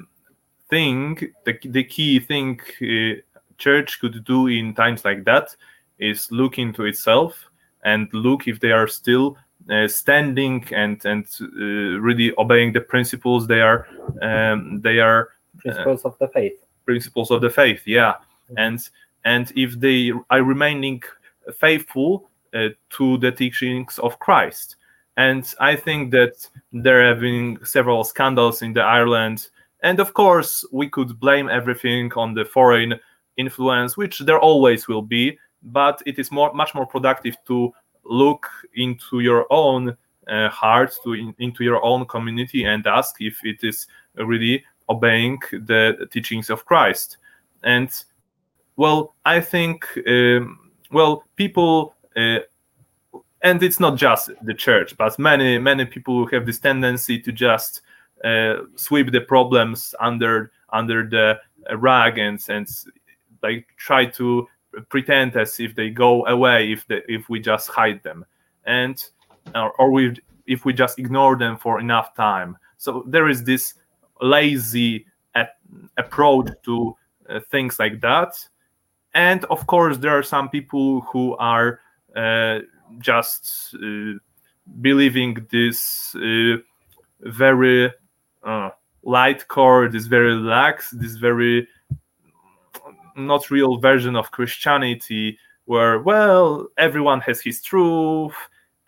[0.70, 3.20] thing, the, the key thing uh,
[3.58, 5.54] church could do in times like that
[5.98, 7.34] is look into itself
[7.84, 9.36] and look if they are still
[9.70, 13.86] uh, standing and and uh, really obeying the principles they are
[14.20, 15.28] um, they are
[15.58, 18.58] principles of the faith principles of the faith yeah mm-hmm.
[18.58, 18.90] and
[19.24, 21.00] and if they are remaining
[21.60, 24.76] faithful uh, to the teachings of Christ
[25.16, 29.48] and I think that there have been several scandals in the Ireland
[29.82, 32.98] and of course we could blame everything on the foreign
[33.36, 37.72] influence which there always will be but it is more much more productive to
[38.04, 39.96] look into your own
[40.28, 45.38] uh, heart, to in, into your own community, and ask if it is really obeying
[45.52, 47.18] the teachings of Christ.
[47.62, 47.90] And
[48.76, 51.94] well, I think um, well people.
[52.14, 52.40] Uh,
[53.42, 57.82] and it's not just the church, but many many people have this tendency to just
[58.24, 61.40] uh, sweep the problems under under the
[61.76, 62.68] rug and and
[63.42, 64.46] like try to
[64.88, 68.24] pretend as if they go away if the, if we just hide them.
[68.64, 69.02] And
[69.54, 70.16] or, or we
[70.46, 72.56] if we just ignore them for enough time.
[72.78, 73.74] So there is this
[74.20, 75.06] lazy
[75.96, 76.96] approach to
[77.28, 78.34] uh, things like that.
[79.14, 81.80] And of course there are some people who are
[82.16, 82.60] uh,
[82.98, 84.12] just uh,
[84.80, 86.56] believing this uh,
[87.20, 87.92] very
[88.42, 88.70] uh,
[89.02, 91.66] light core this very lax this very
[93.16, 98.34] not real version of Christianity where well everyone has his truth,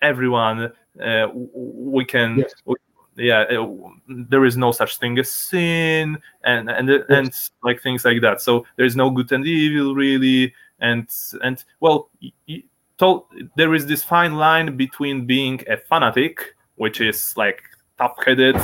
[0.02, 2.38] everyone uh, we can.
[2.38, 2.54] Yes.
[2.64, 2.74] We,
[3.16, 3.68] yeah, uh,
[4.08, 7.02] there is no such thing as sin, and and yes.
[7.08, 7.32] and
[7.62, 8.40] like things like that.
[8.40, 11.08] So there is no good and evil really, and
[11.42, 12.10] and well,
[12.98, 13.26] told,
[13.56, 17.62] there is this fine line between being a fanatic, which is like
[17.98, 18.56] tough-headed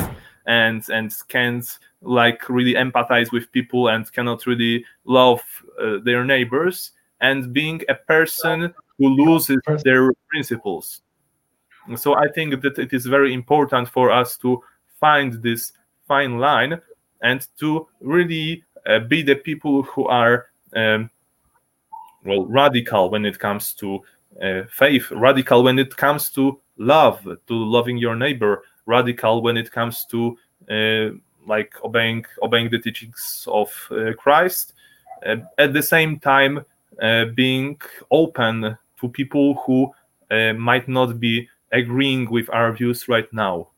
[0.47, 5.43] and and can't like really empathize with people and cannot really love
[5.81, 11.03] uh, their neighbors and being a person who loses their principles.
[11.97, 14.63] So i think that it is very important for us to
[15.01, 15.73] find this
[16.07, 16.81] fine line
[17.23, 18.65] and to really
[19.09, 21.11] be the people who are um,
[22.25, 24.01] well radical when it comes to uh,
[24.71, 30.05] faith radical when it comes to love to loving your neighbor radical when it comes
[30.07, 30.37] to
[30.71, 31.11] uh,
[31.47, 34.75] like obeying obeying the teachings of uh, christ
[35.27, 36.65] uh, at the same time
[37.03, 39.91] uh, being open to people who
[40.31, 43.69] uh, might not be agreeing with our views right now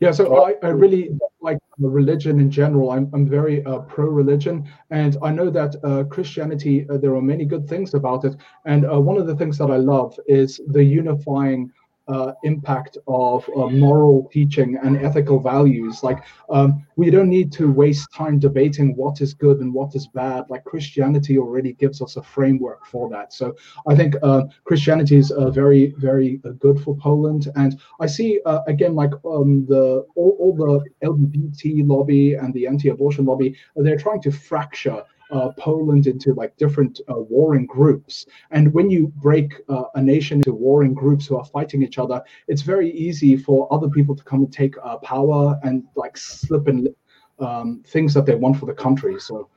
[0.00, 2.90] yeah, so I, I really like religion in general.
[2.90, 4.68] I'm, I'm very uh, pro religion.
[4.90, 8.36] And I know that uh, Christianity, uh, there are many good things about it.
[8.64, 11.72] And uh, one of the things that I love is the unifying
[12.08, 16.02] uh, impact of uh, moral teaching and ethical values.
[16.02, 20.06] Like, um, we don't need to waste time debating what is good and what is
[20.08, 20.44] bad.
[20.48, 23.32] Like, Christianity already gives us a framework for that.
[23.32, 23.54] So,
[23.86, 27.48] I think uh, Christianity is uh, very, very uh, good for Poland.
[27.56, 32.66] And I see, uh, again, like um, the all, all the LGBT lobby and the
[32.66, 38.26] anti abortion lobby, they're trying to fracture uh, Poland into like different uh, warring groups.
[38.50, 42.22] And when you break uh, a nation into warring groups who are fighting each other,
[42.46, 46.68] it's very easy for other people to come and take uh, power and like slip
[46.68, 46.94] in
[47.38, 49.20] um, things that they want for the country.
[49.20, 49.48] So,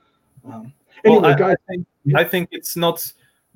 [0.44, 0.72] um,
[1.04, 2.18] anyway, well, I, guys, I think, yeah.
[2.18, 3.04] I think it's not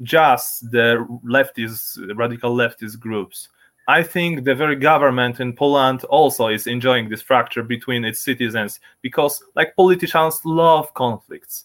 [0.02, 3.48] just the leftist, radical leftist groups.
[3.88, 8.80] I think the very government in Poland also is enjoying this fracture between its citizens
[9.00, 11.64] because, like, politicians love conflicts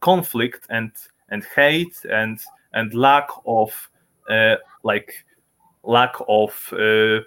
[0.00, 0.92] conflict and
[1.28, 2.40] and hate and
[2.72, 3.90] and lack of
[4.28, 5.24] uh, like
[5.82, 7.20] lack of uh,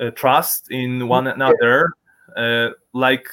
[0.00, 1.92] uh, trust in one another
[2.36, 3.26] uh, like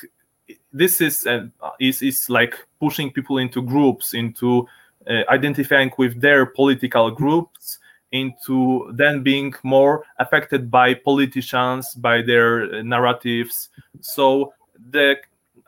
[0.74, 1.48] this is uh,
[1.80, 4.68] is is like pushing people into groups into
[5.10, 7.80] uh, identifying with their political groups
[8.12, 13.70] into then being more affected by politicians by their narratives.
[14.02, 14.54] So
[14.92, 15.18] the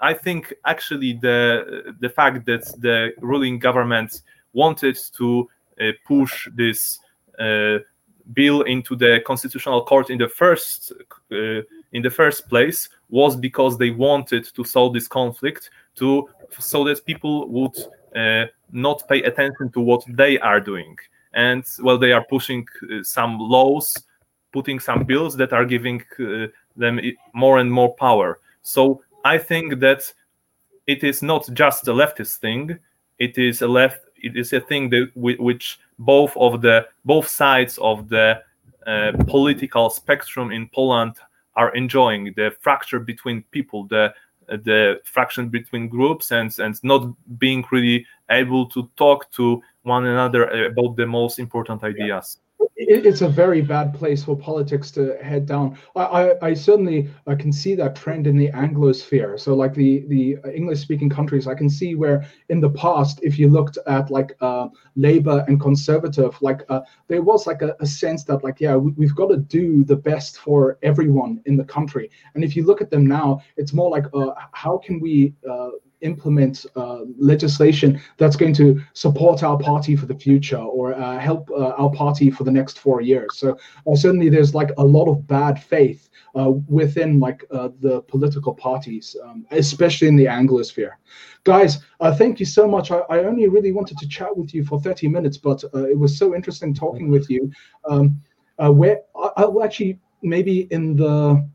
[0.01, 4.21] I think actually the the fact that the ruling government
[4.53, 5.49] wanted to
[5.79, 6.99] uh, push this
[7.39, 7.79] uh,
[8.33, 10.91] bill into the constitutional court in the first
[11.31, 11.61] uh,
[11.93, 16.27] in the first place was because they wanted to solve this conflict to
[16.59, 17.77] so that people would
[18.15, 20.97] uh, not pay attention to what they are doing.
[21.33, 23.95] And well they are pushing uh, some laws
[24.51, 26.99] putting some bills that are giving uh, them
[27.33, 28.39] more and more power.
[28.61, 30.11] So I think that
[30.87, 32.79] it is not just a leftist thing.
[33.19, 34.01] It is a left.
[34.17, 38.41] It is a thing that which both of the both sides of the
[38.87, 41.15] uh, political spectrum in Poland
[41.55, 44.13] are enjoying the fracture between people, the
[44.47, 47.07] the fraction between groups, and and not
[47.37, 52.37] being really able to talk to one another about the most important ideas.
[52.37, 55.77] Yeah it's a very bad place for politics to head down.
[55.95, 59.39] I, I, I certainly I can see that trend in the Anglosphere.
[59.39, 63.37] So like the the English speaking countries, I can see where in the past, if
[63.37, 67.85] you looked at like uh, Labour and Conservative, like uh, there was like a, a
[67.85, 71.65] sense that like yeah we, have got to do the best for everyone in the
[71.65, 72.09] country.
[72.35, 75.69] And if you look at them now, it's more like uh, how can we uh,
[76.01, 81.49] implement uh, legislation that's going to support our party for the future or uh, help
[81.51, 83.37] uh, our party for the next four years.
[83.37, 88.01] So uh, certainly there's like a lot of bad faith uh, within like uh, the
[88.03, 90.91] political parties, um, especially in the Anglosphere.
[91.43, 91.79] Guys,
[92.17, 92.91] thank you so much.
[92.91, 96.17] I, I, only really wanted to chat with you for 30 minutes, but it was
[96.17, 97.51] so interesting talking with you.
[97.89, 98.21] Um,
[98.57, 99.01] where
[99.37, 101.49] I, will actually maybe in the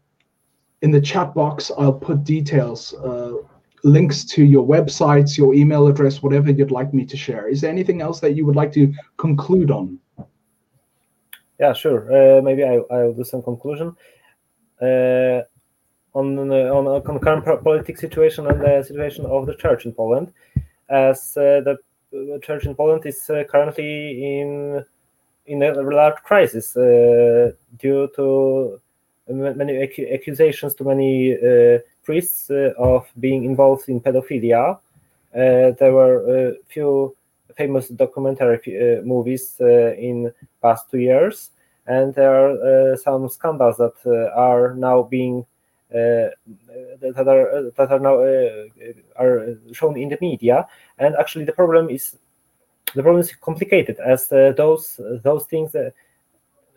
[0.83, 2.93] in the chat box I'll put details
[3.87, 7.49] links to your websites, your email address, whatever you'd like me to share.
[7.49, 9.99] Is there anything else that you would like to conclude on?
[11.61, 12.01] Yeah, sure.
[12.11, 13.97] Uh, maybe I, will do some conclusion.
[14.83, 15.43] Uh,
[16.15, 20.33] on, on a current political situation and the situation of the church in Poland,
[20.89, 21.79] as uh, the
[22.43, 24.85] church in Poland is uh, currently in
[25.47, 28.81] in a large crisis uh, due to
[29.29, 29.83] many
[30.13, 34.79] accusations to many uh, priests uh, of being involved in pedophilia.
[35.35, 37.15] Uh, there were a few
[37.57, 40.33] famous documentary movies in
[40.63, 41.51] past two years,
[41.87, 43.97] and there are some scandals that
[44.35, 45.45] are now being
[45.95, 46.31] uh,
[47.01, 48.67] that are that are now uh,
[49.17, 50.67] are shown in the media.
[50.99, 52.17] And actually the problem is
[52.95, 55.93] the problem is complicated as uh, those those things the,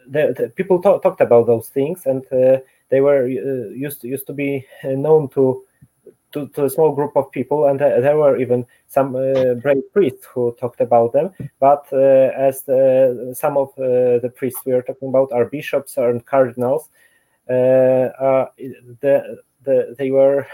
[0.07, 2.05] the, people talk, talked about those things.
[2.05, 2.23] And
[2.89, 5.63] they were uh, used to, used to be uh, known to,
[6.31, 9.13] to, to a small group of people, and uh, there were even some
[9.61, 11.31] brave priests who talked about them.
[11.59, 16.89] But as the, some of the priests we are talking about are bishops and cardinals,
[17.47, 18.11] the
[19.63, 20.47] the, they were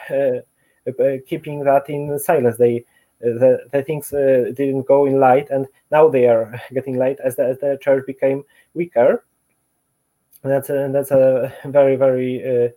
[1.27, 2.57] keeping that in silence.
[2.57, 2.85] They
[3.19, 7.35] the, the things uh, didn't go in light and now they are getting light as
[7.35, 9.25] the, as the church became weaker
[10.49, 12.69] that's a, that's a very very uh,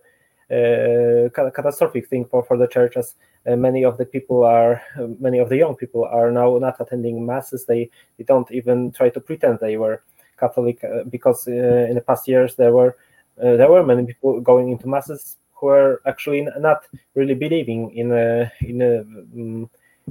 [0.53, 3.15] uh, catastrophic thing for, for the church as
[3.47, 4.81] uh, many of the people are
[5.19, 9.09] many of the young people are now not attending masses they, they don't even try
[9.09, 10.01] to pretend they were
[10.39, 11.51] catholic uh, because uh,
[11.89, 12.97] in the past years there were
[13.37, 16.83] there were many people going into masses who were actually not
[17.15, 19.69] really believing in a in a um,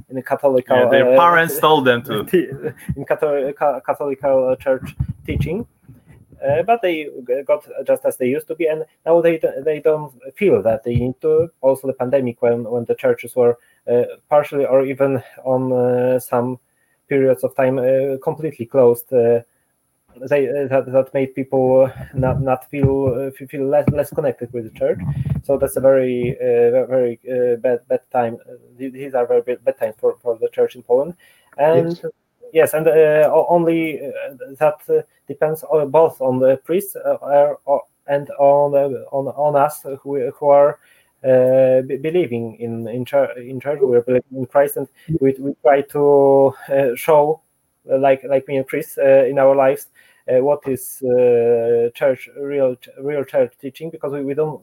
[0.09, 0.65] in a Catholic.
[0.69, 2.21] Yeah, their parents told them to.
[2.95, 4.21] In Catholic, Catholic
[4.59, 4.95] Church
[5.25, 5.67] teaching.
[6.45, 7.09] Uh, but they
[7.45, 10.95] got just as they used to be, and now they they don't feel that they
[10.95, 11.49] need to.
[11.61, 16.59] Also, the pandemic when when the churches were uh, partially or even on uh, some
[17.07, 19.11] periods of time uh, completely closed.
[19.11, 19.41] Uh,
[20.29, 24.99] they that, that made people not not feel feel less less connected with the church.
[25.43, 27.19] So that's a very very
[27.57, 28.37] bad bad time.
[28.77, 31.15] These are very bad, bad times for, for the church in Poland,
[31.57, 31.89] and.
[32.01, 32.05] Yes
[32.53, 38.73] yes, and uh, only uh, that uh, depends both on the priests and on
[39.11, 40.79] on on us who who are
[41.23, 43.79] uh, believing in in church, in church.
[43.81, 44.87] We are believing in Christ, and
[45.19, 47.41] we, we try to uh, show,
[47.85, 49.87] like like me and uh, in our lives,
[50.27, 50.99] what is
[51.93, 54.61] church real real church teaching because we, we don't.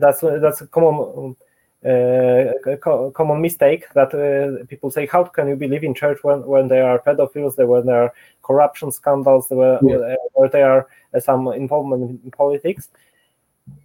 [0.00, 1.36] that's that's a common
[1.84, 6.68] a common mistake that uh, people say, how can you believe in church when, when
[6.68, 10.16] there are pedophiles, when there are corruption scandals, where, yeah.
[10.32, 12.88] where there are uh, some involvement in politics.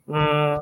[0.07, 0.61] Mm,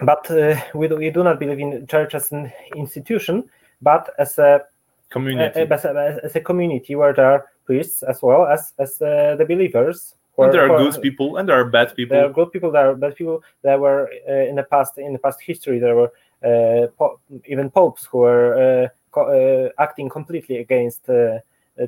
[0.00, 3.44] but uh, we, do, we do not believe in church as an institution,
[3.82, 4.62] but as a
[5.10, 9.36] community, as, a, as a community where there are priests as well as as uh,
[9.36, 10.14] the believers
[10.44, 12.16] and there are good people and there are bad people.
[12.16, 12.70] There are good people.
[12.70, 13.42] There are bad people.
[13.62, 16.12] There were uh, in the past in the past history there were
[16.44, 21.42] uh, po- even popes who were uh, co- uh, acting completely against the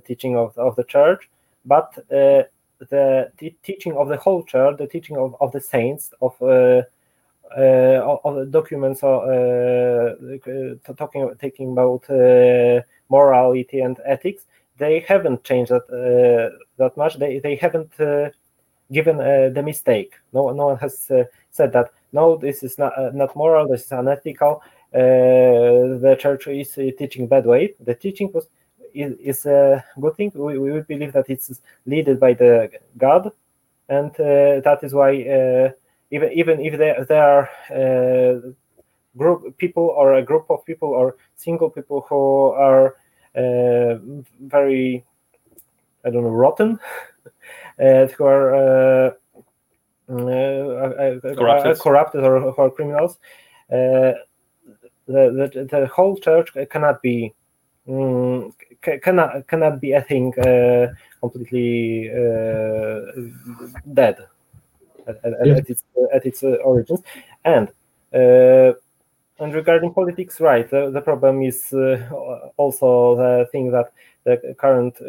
[0.05, 1.29] teaching of of the church.
[1.65, 2.45] But uh,
[2.79, 6.83] the, the, teaching of the whole church, the teaching of, of the saints, of uh,
[8.25, 9.01] of the documents,
[10.97, 12.09] talking taking about
[13.09, 14.45] morality and ethics,
[14.79, 15.87] they haven't changed that
[16.79, 17.19] that much.
[17.19, 17.93] They they haven't
[18.93, 20.15] given uh, the mistake.
[20.33, 21.93] No, no one has uh, said that.
[22.13, 23.69] No, this is not uh, not moral.
[23.69, 24.63] This is unethical.
[24.93, 27.75] the church is teaching bad way.
[27.81, 28.49] The teaching was
[28.93, 30.33] is, is a good thing.
[30.35, 33.31] We, we believe that it's led by the God,
[33.89, 35.13] and that is why
[36.11, 38.53] even even if there there are
[39.17, 42.97] group people or a group of people or single people who are
[43.37, 43.99] uh,
[44.41, 45.05] very
[46.05, 46.79] I don't know rotten
[47.81, 49.11] Uh, who are uh,
[50.11, 51.79] uh, corrupted.
[51.79, 53.19] corrupted or who are criminals.
[53.71, 54.17] the,
[55.07, 57.33] the, the whole church cannot be
[57.89, 58.53] um,
[58.83, 60.89] cannot cannot be I think uh,
[61.21, 63.01] completely uh,
[63.95, 64.27] dead
[65.07, 65.55] at, at, yeah.
[65.55, 67.01] at, its at its origins
[67.45, 67.69] and
[68.15, 68.73] uh,
[69.39, 71.73] and regarding politics right the, the problem is
[72.57, 73.93] also the thing that
[74.25, 75.01] the current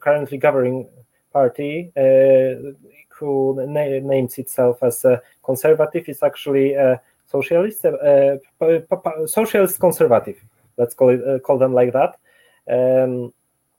[0.00, 0.86] currently governing
[1.32, 2.72] party uh,
[3.10, 8.36] who na- names itself as a conservative is actually a socialist, uh,
[9.26, 10.36] socialist conservative.
[10.76, 12.16] Let's call it uh, call them like that.
[12.70, 13.32] Um,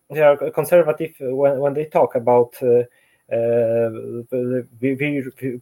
[0.09, 2.83] they are conservative when, when they talk about uh,
[3.31, 3.89] uh,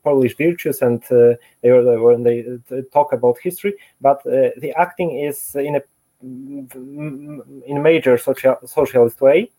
[0.04, 2.46] Polish virtues and uh, they when they
[2.94, 5.82] talk about history, but the acting is in a
[6.22, 9.52] in a major social socialist way.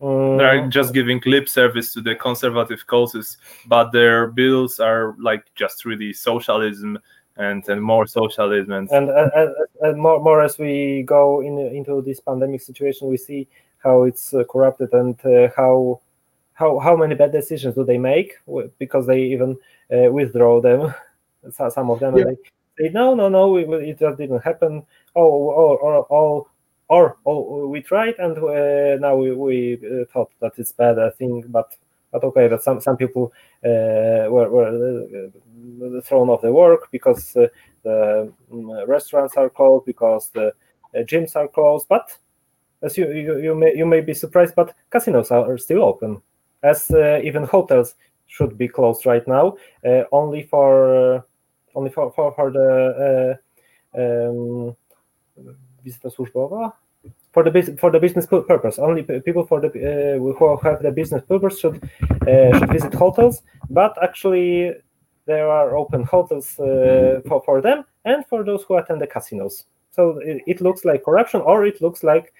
[0.00, 0.68] They're mm.
[0.68, 6.12] just giving lip service to the conservative causes, but their bills are like just really
[6.12, 6.98] socialism
[7.36, 12.02] and, and more socialism and and, and, and more, more as we go in, into
[12.02, 13.48] this pandemic situation, we see
[13.82, 16.00] how it's uh, corrupted and uh, how
[16.52, 18.34] how how many bad decisions do they make
[18.78, 19.56] because they even
[19.92, 20.94] uh, withdraw them,
[21.70, 22.24] some of them, yeah.
[22.24, 22.36] and
[22.78, 24.84] they say no no no it just didn't happen.
[25.14, 26.48] Oh or or all
[26.88, 31.10] or oh, we tried and uh, now we, we uh, thought that it's bad I
[31.10, 31.76] think but
[32.12, 33.32] but okay but some some people
[33.64, 37.48] uh, were, were uh, thrown off the work because uh,
[37.82, 42.16] the um, restaurants are closed because the uh, gyms are closed but
[42.82, 46.20] as you, you you may you may be surprised but casinos are still open.
[46.62, 47.94] As even hotels
[48.26, 49.56] should be closed right now
[50.12, 51.24] only for
[51.74, 53.38] only for for, for the
[53.94, 54.76] um,
[55.86, 56.72] wizyta służbowa
[57.32, 58.78] for the for the business purpose.
[58.78, 61.76] Only people for the uh, who have the business purpose should
[62.26, 63.42] uh, should visit hotels.
[63.70, 64.74] But actually,
[65.26, 66.46] there are open hotels
[67.28, 69.66] for, for them and for those who attend the casinos.
[69.90, 72.32] So it, it looks like corruption, or it looks like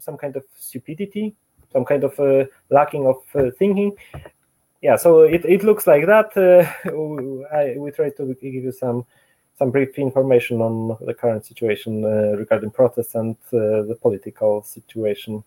[0.00, 1.34] some kind of stupidity,
[1.72, 2.12] some kind of
[2.70, 3.16] lacking of
[3.58, 3.96] thinking
[4.82, 6.34] yeah, so it, it looks like that.
[6.36, 6.64] Uh,
[7.54, 9.04] I, we try to give you some
[9.60, 15.44] some brief information on the current situation uh, regarding protests and uh, the political situation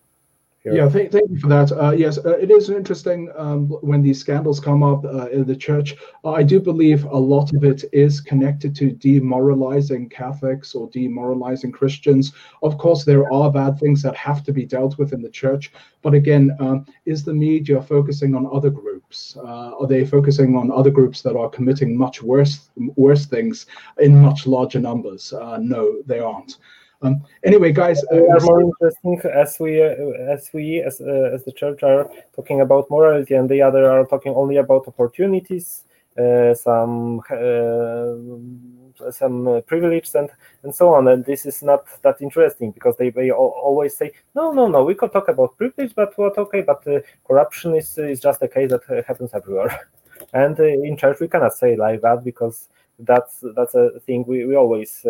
[0.64, 0.74] here.
[0.74, 1.70] Yeah, thank, thank you for that.
[1.70, 5.54] Uh, yes, uh, it is interesting um, when these scandals come up uh, in the
[5.54, 5.94] church.
[6.24, 11.70] Uh, I do believe a lot of it is connected to demoralizing Catholics or demoralizing
[11.70, 12.32] Christians.
[12.62, 15.70] Of course, there are bad things that have to be dealt with in the church.
[16.02, 19.36] But again, um, is the media focusing on other groups?
[19.36, 23.66] Uh, are they focusing on other groups that are committing much worse worse things
[23.98, 25.32] in much larger numbers?
[25.32, 26.56] Uh, no, they aren't.
[27.04, 29.94] Um, anyway, guys, uh, are more interesting as we uh,
[30.26, 34.06] as we as uh, as the church are talking about morality, and the other are
[34.06, 35.84] talking only about opportunities,
[36.18, 38.14] uh, some uh,
[39.10, 40.30] some uh, privilege and
[40.62, 41.08] and so on.
[41.08, 44.82] And this is not that interesting because they, they always say no, no, no.
[44.84, 46.82] We could talk about privilege, but what okay, but
[47.26, 49.88] corruption is is just a case that happens everywhere.
[50.32, 52.68] and in church we cannot say like that because
[53.00, 55.04] that's that's a thing we we always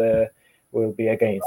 [0.75, 1.47] will be against.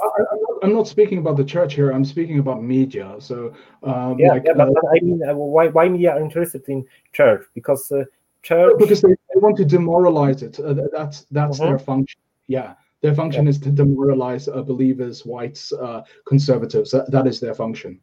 [0.64, 1.92] I, am not speaking about the church here.
[1.92, 3.16] I'm speaking about media.
[3.20, 3.54] So
[3.84, 6.86] um, yeah, like, yeah, but, uh, I mean, uh, why why media are interested in
[7.14, 7.46] church?
[7.54, 8.04] Because uh,
[8.42, 10.60] church because they, they, want to demoralize it.
[10.60, 11.70] Uh, that's that's uh-huh.
[11.70, 12.20] their function.
[12.48, 12.74] Yeah.
[13.02, 13.52] Their function yeah.
[13.52, 16.90] is to demoralize uh, believers, whites, uh, conservatives.
[16.92, 18.00] That, that is their function.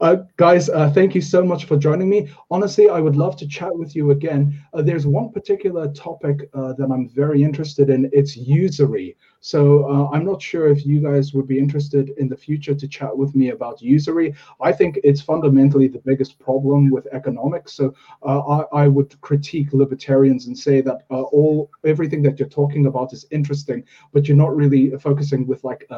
[0.00, 2.30] Uh, guys, uh, thank you so much for joining me.
[2.50, 4.58] Honestly, I would love to chat with you again.
[4.72, 8.08] Uh, there's one particular topic uh, that I'm very interested in.
[8.12, 9.16] It's usury.
[9.42, 12.88] So uh, I'm not sure if you guys would be interested in the future to
[12.88, 14.34] chat with me about usury.
[14.60, 17.72] I think it's fundamentally the biggest problem with economics.
[17.72, 22.84] So uh, I, I, would critique libertarians and say that all everything that you're talking
[22.86, 25.88] about is interesting, but you're not really focusing with like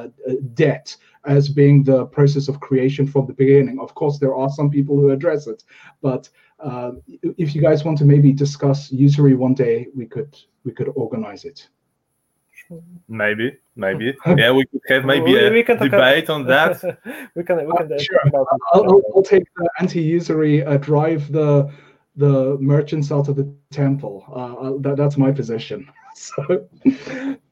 [0.55, 3.78] debt as being the process of creation from the beginning.
[3.80, 5.62] Of course, there are some people who address it,
[6.00, 6.92] but uh,
[7.38, 11.44] if you guys want to maybe discuss usury one day, we could we could organize
[11.44, 11.68] it.
[13.08, 16.82] Maybe, maybe, yeah, we could have maybe we, a we debate on that.
[17.34, 17.92] we can, we can.
[17.92, 18.20] Uh, sure.
[18.34, 21.70] I'll, I'll, I'll, take the anti-usury uh, drive the
[22.16, 24.24] the merchants out of the temple.
[24.28, 25.88] Uh, uh that, that's my position.
[26.22, 26.68] So,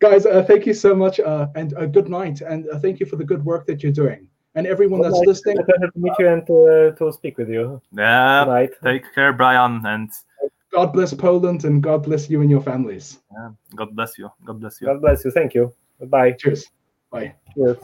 [0.00, 3.06] guys, uh, thank you so much, uh, and uh, good night, and uh, thank you
[3.06, 4.28] for the good work that you're doing.
[4.54, 5.28] And everyone good that's night.
[5.28, 7.80] listening, pleasure to meet you and to, to speak with you.
[7.92, 8.70] Yeah, good night.
[8.82, 10.10] take care, Bryan, and
[10.72, 13.20] God bless Poland, and God bless you and your families.
[13.32, 14.30] Yeah, God bless you.
[14.44, 14.86] God bless you.
[14.86, 15.30] God bless you.
[15.30, 15.72] Thank you.
[16.06, 16.32] Bye.
[16.32, 16.66] Cheers.
[17.10, 17.34] Bye.
[17.54, 17.78] Cheers.